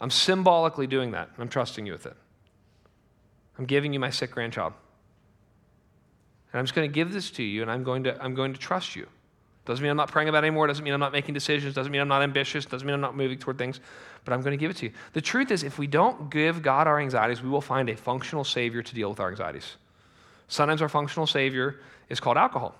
[0.00, 1.30] I'm symbolically doing that.
[1.38, 2.16] I'm trusting you with it.
[3.58, 4.72] I'm giving you my sick grandchild.
[6.52, 8.54] And I'm just going to give this to you, and I'm going to, I'm going
[8.54, 9.06] to trust you.
[9.66, 10.66] Doesn't mean I'm not praying about it anymore.
[10.66, 11.74] Doesn't mean I'm not making decisions.
[11.74, 12.64] Doesn't mean I'm not ambitious.
[12.64, 13.80] Doesn't mean I'm not moving toward things.
[14.24, 14.92] But I'm going to give it to you.
[15.12, 18.44] The truth is, if we don't give God our anxieties, we will find a functional
[18.44, 19.76] Savior to deal with our anxieties.
[20.48, 22.74] Sometimes our functional Savior is called alcohol.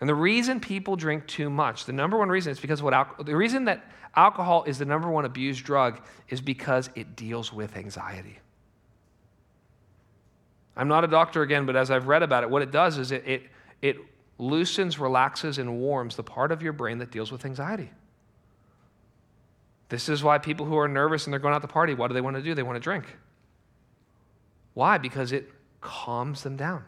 [0.00, 3.34] And the reason people drink too much, the number one reason is because what the
[3.34, 8.38] reason that alcohol is the number one abused drug is because it deals with anxiety.
[10.76, 13.10] I'm not a doctor again, but as I've read about it, what it does is
[13.10, 13.42] it, it,
[13.82, 13.96] it
[14.38, 17.90] loosens, relaxes, and warms the part of your brain that deals with anxiety.
[19.88, 22.14] This is why people who are nervous and they're going out to party, what do
[22.14, 22.54] they want to do?
[22.54, 23.04] They want to drink.
[24.74, 24.98] Why?
[24.98, 26.84] Because it calms them down.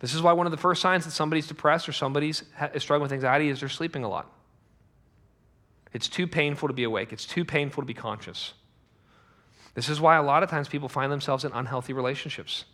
[0.00, 2.42] This is why one of the first signs that somebody's depressed or somebody's
[2.78, 4.30] struggling with anxiety is they're sleeping a lot.
[5.92, 8.54] It's too painful to be awake, it's too painful to be conscious.
[9.74, 12.64] This is why a lot of times people find themselves in unhealthy relationships.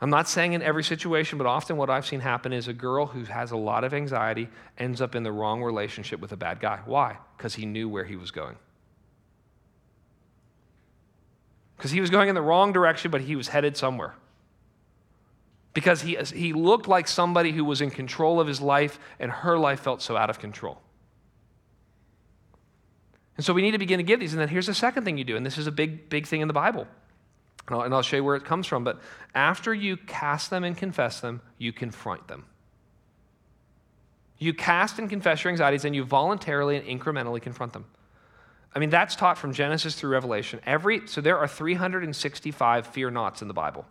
[0.00, 3.06] I'm not saying in every situation, but often what I've seen happen is a girl
[3.06, 6.60] who has a lot of anxiety ends up in the wrong relationship with a bad
[6.60, 6.80] guy.
[6.84, 7.18] Why?
[7.36, 8.56] Because he knew where he was going.
[11.76, 14.14] Because he was going in the wrong direction, but he was headed somewhere.
[15.74, 19.58] Because he, he looked like somebody who was in control of his life, and her
[19.58, 20.80] life felt so out of control.
[23.36, 24.32] And so we need to begin to give these.
[24.32, 26.40] And then here's the second thing you do, and this is a big, big thing
[26.40, 26.86] in the Bible.
[27.66, 28.84] And I'll, and I'll show you where it comes from.
[28.84, 29.00] But
[29.34, 32.44] after you cast them and confess them, you confront them.
[34.38, 37.86] You cast and confess your anxieties, and you voluntarily and incrementally confront them.
[38.74, 40.60] I mean, that's taught from Genesis through Revelation.
[40.66, 43.86] Every, so there are 365 fear nots in the Bible,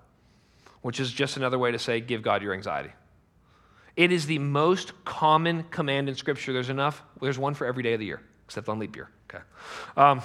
[0.82, 2.92] which is just another way to say give God your anxiety.
[3.96, 6.52] It is the most common command in Scripture.
[6.52, 9.10] There's enough, there's one for every day of the year, except on leap year.
[9.30, 9.44] Okay.
[9.96, 10.22] Um,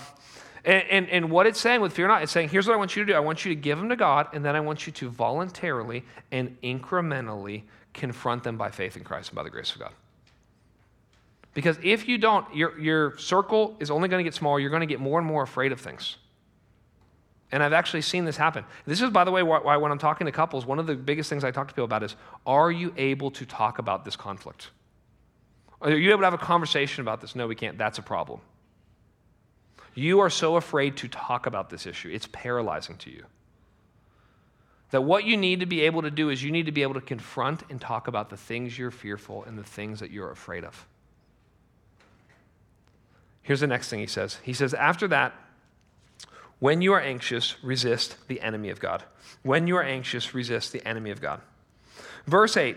[0.68, 2.94] and, and, and, what it's saying with fear not, it's saying, here's what I want
[2.94, 3.16] you to do.
[3.16, 6.04] I want you to give them to God, and then I want you to voluntarily
[6.30, 7.62] and incrementally
[7.94, 9.92] confront them by faith in Christ and by the grace of God.
[11.54, 14.60] Because if you don't, your, your circle is only going to get smaller.
[14.60, 16.18] You're going to get more and more afraid of things.
[17.50, 18.66] And I've actually seen this happen.
[18.84, 20.94] This is, by the way, why, why when I'm talking to couples, one of the
[20.94, 22.14] biggest things I talk to people about is
[22.46, 24.68] are you able to talk about this conflict?
[25.80, 27.34] Are you able to have a conversation about this?
[27.34, 27.78] No, we can't.
[27.78, 28.40] That's a problem.
[29.98, 33.24] You are so afraid to talk about this issue, it's paralyzing to you.
[34.90, 36.94] That what you need to be able to do is you need to be able
[36.94, 40.62] to confront and talk about the things you're fearful and the things that you're afraid
[40.62, 40.86] of.
[43.42, 44.38] Here's the next thing he says.
[44.44, 45.34] He says, After that,
[46.60, 49.02] when you are anxious, resist the enemy of God.
[49.42, 51.40] When you are anxious, resist the enemy of God.
[52.24, 52.76] Verse 8,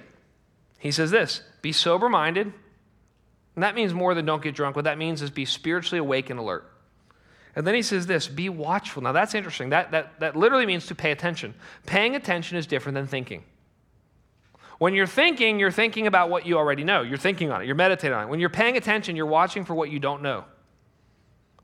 [0.79, 2.51] he says this Be sober minded.
[3.53, 4.75] And that means more than don't get drunk.
[4.75, 6.70] What that means is be spiritually awake and alert.
[7.55, 9.03] And then he says this be watchful.
[9.03, 9.69] Now that's interesting.
[9.69, 11.53] That, that, that literally means to pay attention.
[11.85, 13.43] Paying attention is different than thinking.
[14.77, 17.01] When you're thinking, you're thinking about what you already know.
[17.01, 18.29] You're thinking on it, you're meditating on it.
[18.29, 20.45] When you're paying attention, you're watching for what you don't know.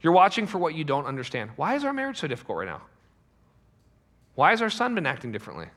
[0.02, 1.52] You're watching for what you don't understand.
[1.56, 2.84] Why is our marriage so difficult right now?
[4.36, 5.68] Why has our son been acting differently?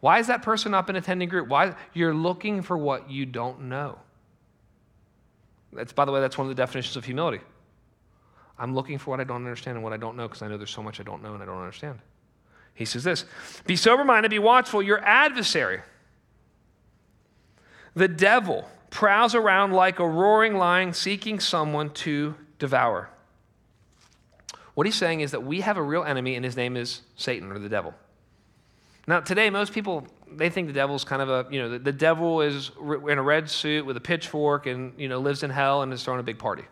[0.00, 1.48] Why is that person not been attending group?
[1.48, 3.98] Why you're looking for what you don't know.
[5.72, 7.40] That's by the way, that's one of the definitions of humility.
[8.62, 10.56] I'm looking for what I don't understand and what I don't know because I know
[10.56, 11.98] there's so much I don't know and I don't understand.
[12.74, 13.24] He says this
[13.66, 14.80] Be sober minded, be watchful.
[14.80, 15.80] Your adversary,
[17.94, 23.10] the devil, prowls around like a roaring lion seeking someone to devour.
[24.74, 27.50] What he's saying is that we have a real enemy, and his name is Satan
[27.50, 27.92] or the devil.
[29.08, 31.92] Now, today, most people they think the devil's kind of a you know the, the
[31.92, 35.82] devil is in a red suit with a pitchfork and you know lives in hell
[35.82, 36.62] and is throwing a big party.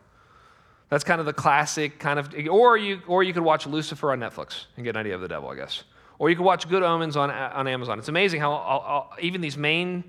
[0.91, 4.21] That's kind of the classic kind of, or you, or you could watch Lucifer on
[4.21, 5.85] Netflix and get an idea of the devil, I guess.
[6.19, 7.99] Or you could watch Good Omens on, on Amazon.
[7.99, 10.05] It's amazing how even these main,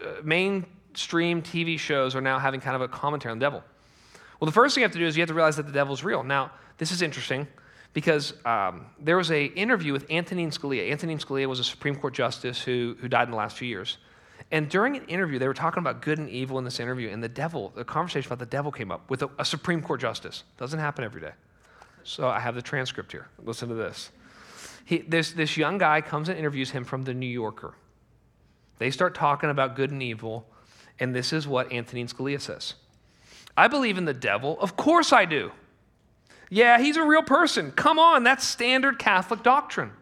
[0.00, 3.64] uh, mainstream TV shows are now having kind of a commentary on the devil.
[4.38, 5.72] Well, the first thing you have to do is you have to realize that the
[5.72, 6.22] devil is real.
[6.22, 7.48] Now, this is interesting
[7.94, 10.92] because um, there was an interview with Antonin Scalia.
[10.92, 13.96] Antonin Scalia was a Supreme Court justice who, who died in the last few years.
[14.50, 17.22] And during an interview, they were talking about good and evil in this interview, and
[17.22, 20.44] the devil, the conversation about the devil came up with a, a Supreme Court justice.
[20.56, 21.32] Doesn't happen every day.
[22.02, 23.28] So I have the transcript here.
[23.44, 24.10] Listen to this.
[24.86, 27.74] He, this, this young guy comes and interviews him from the New Yorker.
[28.78, 30.46] They start talking about good and evil,
[30.98, 32.74] and this is what Antonin Scalia says.
[33.54, 34.58] I believe in the devil.
[34.60, 35.52] Of course I do.
[36.48, 37.72] Yeah, he's a real person.
[37.72, 39.92] Come on, that's standard Catholic doctrine.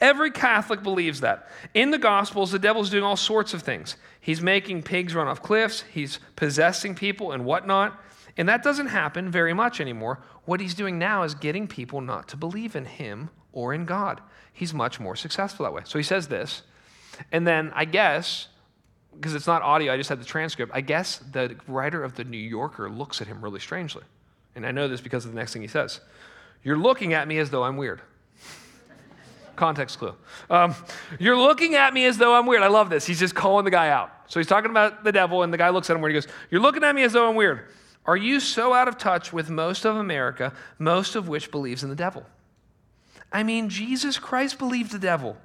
[0.00, 1.48] Every Catholic believes that.
[1.74, 3.96] In the Gospels, the devil's doing all sorts of things.
[4.20, 8.02] He's making pigs run off cliffs, he's possessing people and whatnot.
[8.36, 10.20] And that doesn't happen very much anymore.
[10.44, 14.20] What he's doing now is getting people not to believe in him or in God.
[14.52, 15.82] He's much more successful that way.
[15.84, 16.62] So he says this.
[17.32, 18.48] And then I guess,
[19.14, 22.24] because it's not audio, I just had the transcript, I guess the writer of the
[22.24, 24.02] New Yorker looks at him really strangely.
[24.54, 26.00] And I know this because of the next thing he says.
[26.62, 28.02] You're looking at me as though I'm weird.
[29.56, 30.14] Context clue.
[30.50, 30.74] Um,
[31.18, 32.62] you're looking at me as though I'm weird.
[32.62, 33.06] I love this.
[33.06, 34.12] He's just calling the guy out.
[34.28, 36.28] So he's talking about the devil, and the guy looks at him where he goes,
[36.50, 37.68] You're looking at me as though I'm weird.
[38.04, 41.90] Are you so out of touch with most of America, most of which believes in
[41.90, 42.24] the devil?
[43.32, 45.36] I mean, Jesus Christ believed the devil.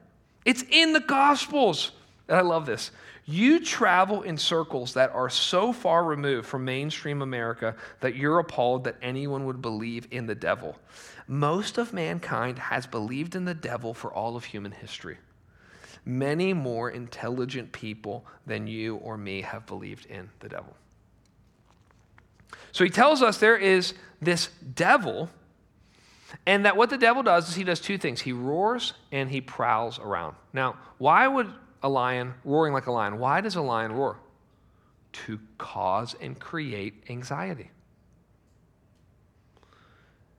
[0.46, 1.92] It's in the Gospels.
[2.32, 2.92] And I love this.
[3.26, 8.86] You travel in circles that are so far removed from mainstream America that you're appalled
[8.86, 10.78] that anyone would believe in the devil.
[11.28, 15.18] Most of mankind has believed in the devil for all of human history.
[16.06, 20.74] Many more intelligent people than you or me have believed in the devil.
[22.72, 25.30] So he tells us there is this devil,
[26.46, 29.42] and that what the devil does is he does two things he roars and he
[29.42, 30.38] prowls around.
[30.54, 31.52] Now, why would
[31.84, 34.18] a lion, roaring like a lion, why does a lion roar?
[35.14, 37.72] To cause and create anxiety.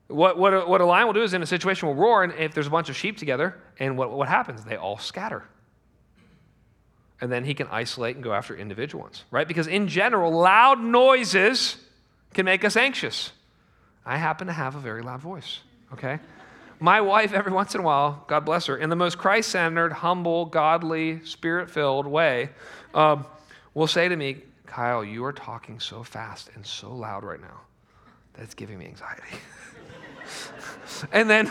[0.07, 2.33] What, what, a, what a lion will do is in a situation will roar, and
[2.33, 4.63] if there's a bunch of sheep together, and what, what happens?
[4.63, 5.43] They all scatter.
[7.21, 9.47] And then he can isolate and go after individual ones, right?
[9.47, 11.77] Because in general, loud noises
[12.33, 13.31] can make us anxious.
[14.05, 15.61] I happen to have a very loud voice,
[15.93, 16.19] okay?
[16.83, 19.93] My wife, every once in a while, God bless her, in the most Christ centered,
[19.93, 22.49] humble, godly, spirit filled way,
[22.93, 23.25] um,
[23.73, 27.61] will say to me, Kyle, you are talking so fast and so loud right now
[28.33, 29.23] that it's giving me anxiety.
[31.13, 31.49] and then,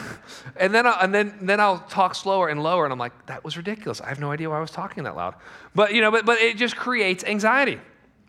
[0.55, 3.43] and then, I'll, and then, then I'll talk slower and lower, and I'm like, that
[3.43, 4.03] was ridiculous.
[4.03, 5.35] I have no idea why I was talking that loud.
[5.75, 7.81] But you know, but, but it just creates anxiety.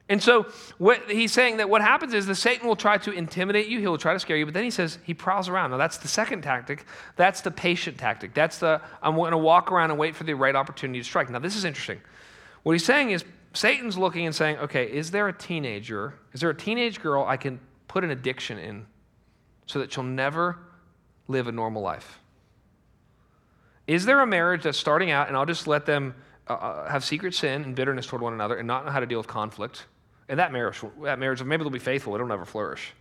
[0.10, 3.68] And so what he's saying that what happens is the Satan will try to intimidate
[3.68, 5.72] you, he will try to scare you, but then he says he prowls around.
[5.72, 6.86] Now that's the second tactic.
[7.16, 8.34] That's the patient tactic.
[8.34, 11.30] That's the I'm going to walk around and wait for the right opportunity to strike.
[11.30, 12.02] Now this is interesting.
[12.64, 16.16] What he's saying is Satan's looking and saying, okay, is there a teenager?
[16.34, 18.86] Is there a teenage girl I can put an addiction in
[19.68, 20.58] so that she'll never
[21.30, 22.20] live a normal life?
[23.88, 26.16] Is there a marriage that's starting out and I'll just let them
[26.50, 29.06] uh, uh have secret sin and bitterness toward one another and not know how to
[29.06, 29.86] deal with conflict?
[30.30, 32.94] And that marriage, that marriage, maybe they'll be faithful, it'll never flourish.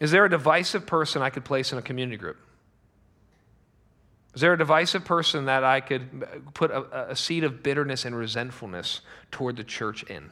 [0.00, 2.36] Is there a divisive person I could place in a community group?
[4.34, 6.24] Is there a divisive person that I could
[6.54, 10.30] put a, a seed of bitterness and resentfulness toward the church in?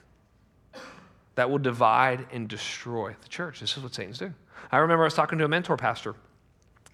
[1.37, 3.61] That will divide and destroy the church.
[3.61, 4.35] This is what Satan's doing.
[4.73, 6.15] I remember I was talking to a mentor pastor.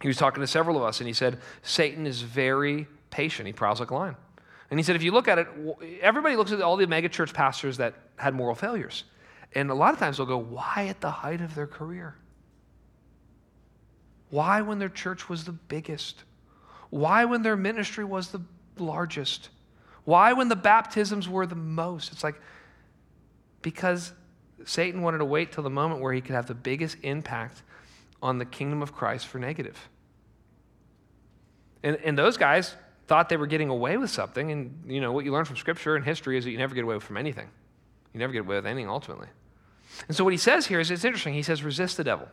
[0.02, 3.46] He was talking to several of us, and he said, Satan is very patient.
[3.46, 4.16] He prowls like a lion.
[4.70, 5.48] And he said, if you look at it,
[6.00, 9.05] everybody looks at all the megachurch pastors that had moral failures.
[9.55, 12.16] And a lot of times they'll go, why at the height of their career?
[14.31, 16.24] Why when their church was the biggest?
[16.90, 18.40] Why when their ministry was the
[18.76, 19.50] largest?
[20.05, 22.12] Why when the baptisms were the most?
[22.12, 22.40] It's like,
[23.62, 24.12] because
[24.64, 27.62] Satan wanted to wait till the moment where he could have the biggest impact
[28.22, 29.88] on the kingdom of Christ for negative.
[31.83, 32.74] And, and those guys,
[33.07, 34.51] thought they were getting away with something.
[34.51, 36.85] And, you know, what you learn from Scripture and history is that you never get
[36.85, 37.49] away from anything.
[38.12, 39.29] You never get away with anything ultimately.
[40.09, 41.35] And so what he says here is it's interesting.
[41.35, 42.29] He says, resist the devil.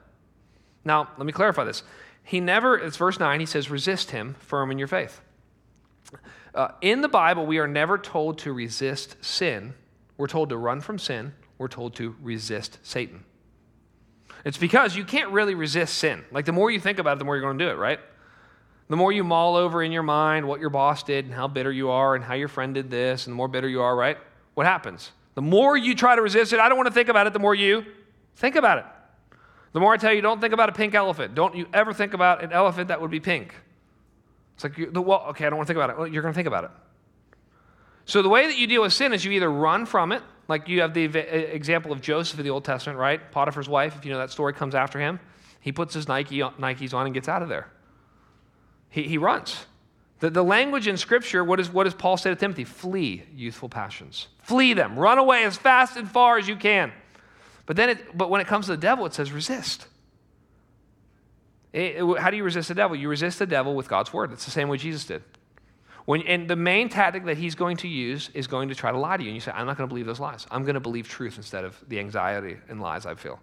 [0.84, 1.84] Now, let me clarify this.
[2.24, 5.22] He never, it's verse 9, he says, resist him firm in your faith.
[6.56, 9.74] Uh, in the Bible, we are never told to resist sin.
[10.18, 11.34] We're told to run from sin.
[11.58, 13.24] We're told to resist Satan.
[14.46, 16.24] It's because you can't really resist sin.
[16.32, 18.00] Like the more you think about it, the more you're going to do it, right?
[18.89, 21.72] The more you mull over in your mind what your boss did and how bitter
[21.72, 24.17] you are and how your friend did this, and the more bitter you are, right?
[24.54, 25.12] What happens?
[25.36, 27.39] The more you try to resist it, I don't want to think about it, the
[27.39, 27.86] more you
[28.36, 28.86] think about it.
[29.72, 31.34] The more I tell you, don't think about a pink elephant.
[31.34, 33.55] Don't you ever think about an elephant that would be pink.
[34.53, 35.97] It's like, well, okay, I don't want to think about it.
[35.97, 36.72] Well, you're going to think about it.
[38.05, 40.68] So the way that you deal with sin is you either run from it, like
[40.68, 41.05] you have the
[41.55, 43.32] example of Joseph in the Old Testament, right?
[43.32, 45.20] Potiphar's wife, if you know that story, comes after him.
[45.62, 47.70] He puts his Nike, Nikes on and gets out of there
[48.94, 49.66] he, he runs.
[50.20, 52.64] The, the language in Scripture, what, is, what does Paul say to Timothy?
[52.64, 54.28] Flee youthful passions.
[54.44, 54.98] Flee them.
[54.98, 56.94] Run away as fast and far as you can.
[57.66, 59.88] But then, it, but when it comes to the devil, it says resist.
[61.74, 62.96] It, it, how do you resist the devil?
[62.96, 64.32] You resist the devil with God's word.
[64.32, 65.24] It's the same way Jesus did.
[66.06, 68.98] When, and the main tactic that he's going to use is going to try to
[69.00, 69.30] lie to you.
[69.30, 70.46] And you say, I'm not going to believe those lies.
[70.52, 73.39] I'm going to believe truth instead of the anxiety and lies I feel.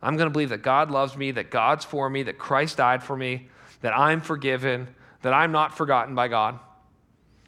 [0.00, 3.02] I'm going to believe that God loves me, that God's for me, that Christ died
[3.02, 3.48] for me,
[3.80, 4.88] that I'm forgiven,
[5.22, 6.58] that I'm not forgotten by God.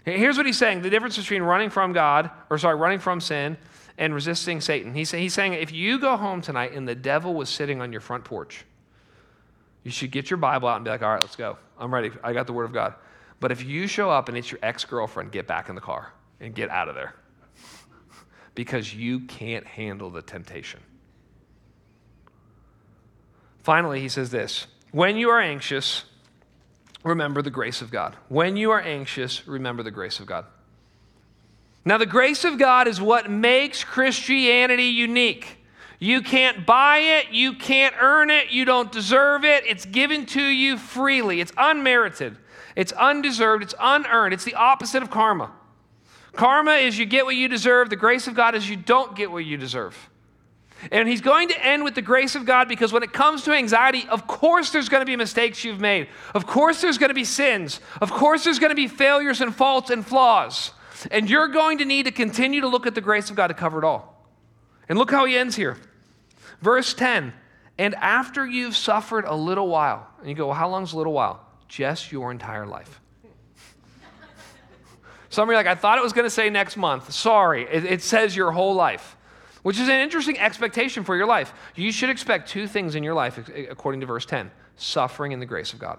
[0.05, 3.57] Here's what he's saying the difference between running from God, or sorry, running from sin
[3.99, 4.95] and resisting Satan.
[4.95, 8.01] He's, he's saying if you go home tonight and the devil was sitting on your
[8.01, 8.65] front porch,
[9.83, 11.59] you should get your Bible out and be like, all right, let's go.
[11.79, 12.11] I'm ready.
[12.23, 12.95] I got the Word of God.
[13.41, 16.13] But if you show up and it's your ex girlfriend, get back in the car
[16.41, 17.15] and get out of there
[18.55, 20.81] because you can't handle the temptation.
[23.63, 26.05] Finally, he says this When you are anxious,
[27.09, 28.17] remember the grace of God.
[28.29, 30.45] When you are anxious, remember the grace of God.
[31.85, 35.57] Now, the grace of God is what makes Christianity unique.
[35.99, 39.65] You can't buy it, you can't earn it, you don't deserve it.
[39.67, 42.37] It's given to you freely, it's unmerited.
[42.77, 44.33] It's undeserved, it's unearned.
[44.33, 45.51] It's the opposite of karma.
[46.33, 49.33] Karma is you get what you deserve, the grace of God is you don't get
[49.33, 50.09] what you deserve.
[50.93, 53.53] And he's going to end with the grace of God because when it comes to
[53.53, 56.09] anxiety, of course there's going to be mistakes you've made.
[56.35, 57.81] Of course there's going to be sins.
[58.01, 60.73] Of course there's going to be failures and faults and flaws.
[61.11, 63.55] And you're going to need to continue to look at the grace of God to
[63.55, 64.27] cover it all.
[64.89, 65.77] And look how he ends here.
[66.61, 67.33] Verse 10
[67.77, 71.13] And after you've suffered a little while, and you go, Well, how long's a little
[71.13, 71.45] while?
[71.69, 73.01] just your entire life.
[75.31, 77.13] Some of you are like, I thought it was going to say next month.
[77.13, 79.17] Sorry, it, it, says your whole life,
[79.63, 81.53] which is an interesting expectation for your life.
[81.75, 83.39] You should expect two things in your life,
[83.71, 85.99] according to verse 10 suffering and the grace of God,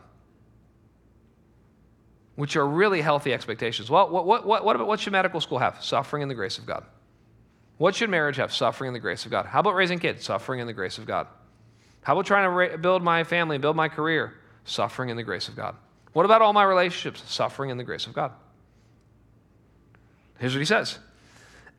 [2.36, 3.90] which are really healthy expectations.
[3.90, 5.84] Well, what, what, what, what, what should medical school have?
[5.84, 6.86] Suffering and the grace of God.
[7.78, 8.54] What should marriage have?
[8.54, 9.46] Suffering and the grace of God.
[9.46, 10.24] How about raising kids?
[10.24, 11.28] Suffering and the grace of God.
[12.02, 14.36] How about trying to ra- build my family, build my career?
[14.64, 15.76] Suffering in the grace of God.
[16.14, 17.24] What about all my relationships?
[17.32, 18.32] Suffering in the grace of God.
[20.40, 21.00] Here's what he says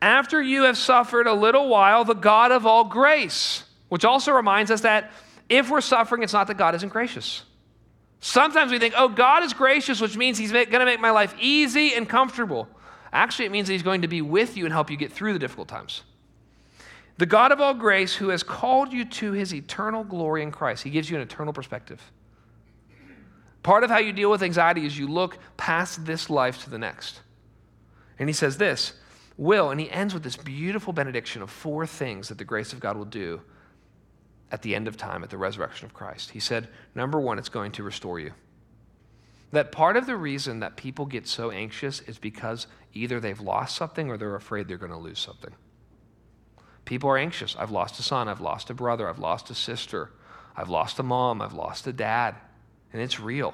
[0.01, 4.71] After you have suffered a little while, the God of all grace, which also reminds
[4.71, 5.11] us that
[5.47, 7.43] if we're suffering, it's not that God isn't gracious.
[8.19, 11.35] Sometimes we think, oh, God is gracious, which means He's going to make my life
[11.39, 12.67] easy and comfortable.
[13.13, 15.33] Actually, it means that He's going to be with you and help you get through
[15.33, 16.03] the difficult times.
[17.17, 20.83] The God of all grace, who has called you to His eternal glory in Christ,
[20.83, 22.01] He gives you an eternal perspective.
[23.63, 26.79] Part of how you deal with anxiety is you look past this life to the
[26.79, 27.21] next.
[28.17, 28.93] And he says this
[29.41, 32.79] will, and he ends with this beautiful benediction of four things that the grace of
[32.79, 33.41] God will do
[34.51, 36.31] at the end of time, at the resurrection of Christ.
[36.31, 38.31] He said, number one, it's going to restore you.
[39.51, 43.75] That part of the reason that people get so anxious is because either they've lost
[43.75, 45.53] something or they're afraid they're going to lose something.
[46.85, 47.55] People are anxious.
[47.57, 50.11] I've lost a son, I've lost a brother, I've lost a sister,
[50.55, 52.35] I've lost a mom, I've lost a dad
[52.93, 53.53] and it's real.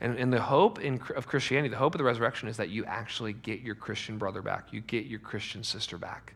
[0.00, 2.84] And, and the hope in, of Christianity, the hope of the resurrection is that you
[2.84, 4.72] actually get your Christian brother back.
[4.72, 6.34] You get your Christian sister back.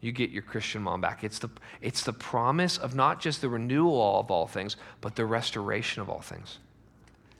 [0.00, 1.24] You get your Christian mom back.
[1.24, 1.48] It's the,
[1.80, 6.10] it's the promise of not just the renewal of all things, but the restoration of
[6.10, 6.58] all things.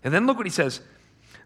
[0.02, 0.80] And then look what he says.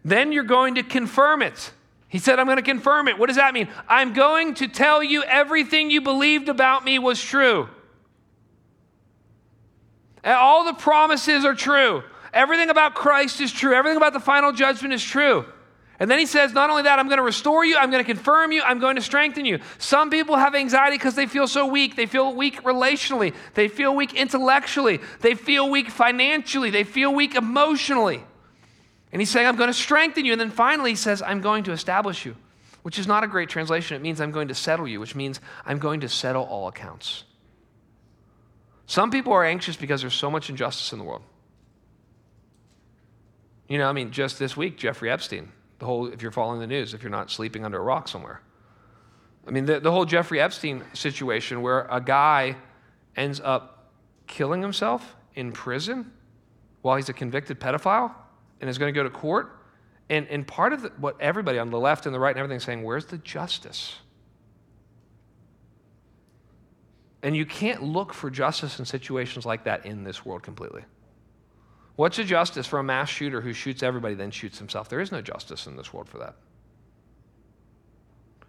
[0.03, 1.71] Then you're going to confirm it.
[2.07, 3.19] He said, I'm going to confirm it.
[3.19, 3.67] What does that mean?
[3.87, 7.69] I'm going to tell you everything you believed about me was true.
[10.23, 12.03] And all the promises are true.
[12.33, 13.73] Everything about Christ is true.
[13.73, 15.45] Everything about the final judgment is true.
[15.99, 18.07] And then he says, not only that, I'm going to restore you, I'm going to
[18.07, 19.59] confirm you, I'm going to strengthen you.
[19.79, 21.97] Some people have anxiety because they feel so weak.
[21.97, 27.35] They feel weak relationally, they feel weak intellectually, they feel weak financially, they feel weak
[27.35, 28.23] emotionally.
[29.11, 30.31] And he's saying, I'm going to strengthen you.
[30.31, 32.37] And then finally, he says, I'm going to establish you,
[32.83, 33.97] which is not a great translation.
[33.97, 37.25] It means I'm going to settle you, which means I'm going to settle all accounts.
[38.85, 41.23] Some people are anxious because there's so much injustice in the world.
[43.69, 46.67] You know, I mean, just this week, Jeffrey Epstein, the whole, if you're following the
[46.67, 48.41] news, if you're not sleeping under a rock somewhere.
[49.47, 52.57] I mean, the, the whole Jeffrey Epstein situation where a guy
[53.15, 53.91] ends up
[54.27, 56.11] killing himself in prison
[56.81, 58.13] while he's a convicted pedophile
[58.59, 59.55] and is going to go to court.
[60.09, 62.57] And, and part of the, what everybody on the left and the right and everything
[62.57, 63.95] is saying, where's the justice?
[67.21, 70.83] And you can't look for justice in situations like that in this world completely.
[71.99, 74.87] What's the justice for a mass shooter who shoots everybody, then shoots himself?
[74.87, 76.35] There is no justice in this world for that.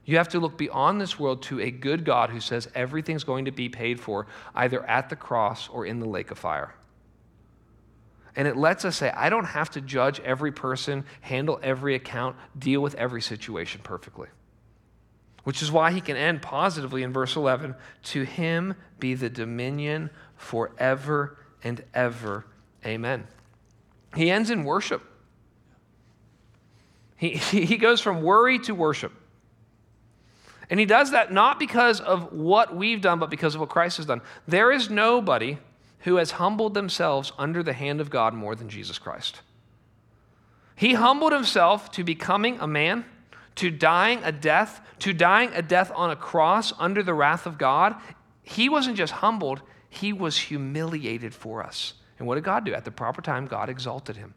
[0.04, 3.46] You have to look beyond this world to a good God who says everything's going
[3.46, 6.76] to be paid for either at the cross or in the lake of fire.
[8.36, 12.36] And it lets us say, I don't have to judge every person, handle every account,
[12.56, 14.28] deal with every situation perfectly.
[15.42, 17.74] Which is why he can end positively in verse 11
[18.04, 22.46] To him be the dominion forever and ever.
[22.86, 23.26] Amen.
[24.14, 25.02] He ends in worship.
[27.16, 29.12] He, he goes from worry to worship.
[30.70, 33.96] And he does that not because of what we've done, but because of what Christ
[33.96, 34.22] has done.
[34.46, 35.58] There is nobody
[36.00, 39.40] who has humbled themselves under the hand of God more than Jesus Christ.
[40.76, 43.04] He humbled himself to becoming a man,
[43.56, 47.58] to dying a death, to dying a death on a cross under the wrath of
[47.58, 47.96] God.
[48.42, 51.94] He wasn't just humbled, he was humiliated for us.
[52.20, 52.74] And what did God do?
[52.74, 54.34] At the proper time, God exalted him.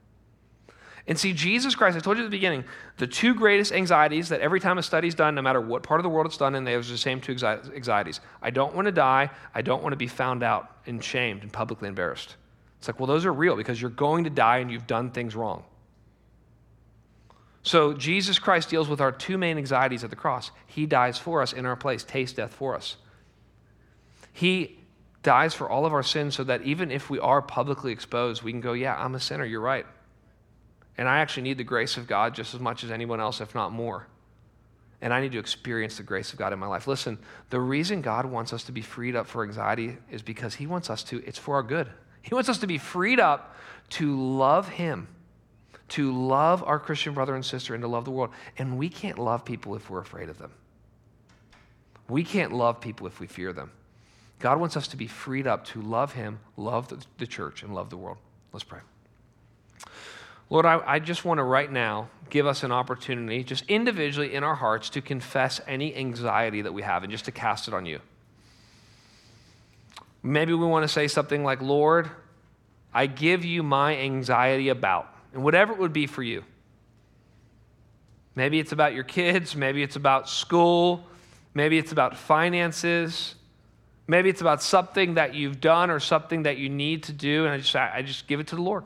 [1.06, 2.64] And see, Jesus Christ, I told you at the beginning,
[2.98, 6.04] the two greatest anxieties that every time a study's done, no matter what part of
[6.04, 8.22] the world it's done in, there's the same two anxieties.
[8.42, 9.30] I don't want to die.
[9.54, 12.38] I don't want to be found out and shamed and publicly embarrassed.
[12.80, 15.36] It's like, well, those are real because you're going to die and you've done things
[15.36, 15.66] wrong.
[17.64, 20.52] So Jesus Christ deals with our two main anxieties at the cross.
[20.68, 22.96] He dies for us in our place, taste death for us.
[24.32, 24.80] He
[25.24, 28.52] dies for all of our sins so that even if we are publicly exposed, we
[28.52, 29.86] can go, yeah, I'm a sinner, you're right.
[30.98, 33.56] And I actually need the grace of God just as much as anyone else, if
[33.56, 34.06] not more.
[35.02, 36.88] And I need to experience the grace of God in my life.
[36.88, 37.18] Listen,
[37.50, 40.90] the reason God wants us to be freed up for anxiety is because He wants
[40.90, 41.90] us to, it's for our good.
[42.22, 43.56] He wants us to be freed up
[43.92, 45.08] to love Him,
[45.90, 48.32] to love our Christian brother and sister, and to love the world.
[48.58, 50.52] And we can't love people if we're afraid of them.
[52.08, 53.72] We can't love people if we fear them.
[54.44, 57.90] God wants us to be freed up to love Him, love the church, and love
[57.90, 58.18] the world.
[58.52, 58.82] Let's pray.
[60.50, 64.44] Lord, I, I just want to right now give us an opportunity, just individually in
[64.44, 67.86] our hearts, to confess any anxiety that we have and just to cast it on
[67.86, 68.02] you.
[70.22, 72.12] Maybe we want to say something like, Lord,
[72.94, 76.44] I give you my anxiety about, and whatever it would be for you.
[78.36, 81.08] Maybe it's about your kids, maybe it's about school,
[81.54, 83.36] maybe it's about finances,
[84.08, 87.54] maybe it's about something that you've done or something that you need to do, and
[87.54, 88.86] I just, I just give it to the Lord.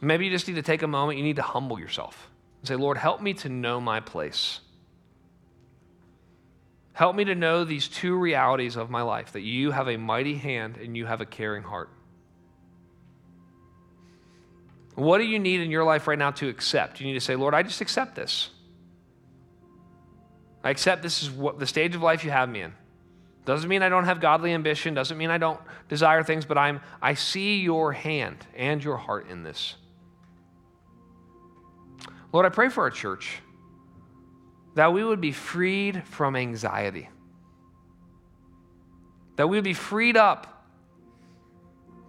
[0.00, 2.76] Maybe you just need to take a moment, you need to humble yourself and say,
[2.76, 4.60] Lord, help me to know my place.
[6.92, 10.34] Help me to know these two realities of my life that you have a mighty
[10.34, 11.90] hand and you have a caring heart.
[14.98, 17.00] What do you need in your life right now to accept?
[17.00, 18.50] You need to say, Lord, I just accept this.
[20.64, 22.72] I accept this is what the stage of life you have me in.
[23.44, 26.80] Doesn't mean I don't have godly ambition, doesn't mean I don't desire things, but I'm
[27.00, 29.76] I see your hand and your heart in this.
[32.32, 33.38] Lord, I pray for our church
[34.74, 37.08] that we would be freed from anxiety,
[39.36, 40.57] that we would be freed up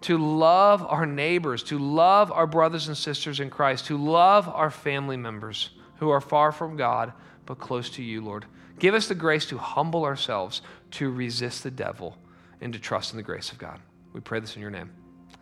[0.01, 4.71] to love our neighbors, to love our brothers and sisters in Christ, to love our
[4.71, 7.13] family members who are far from God
[7.45, 8.45] but close to you, Lord.
[8.79, 12.17] Give us the grace to humble ourselves, to resist the devil,
[12.61, 13.79] and to trust in the grace of God.
[14.13, 14.91] We pray this in your name.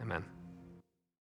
[0.01, 0.23] Amen.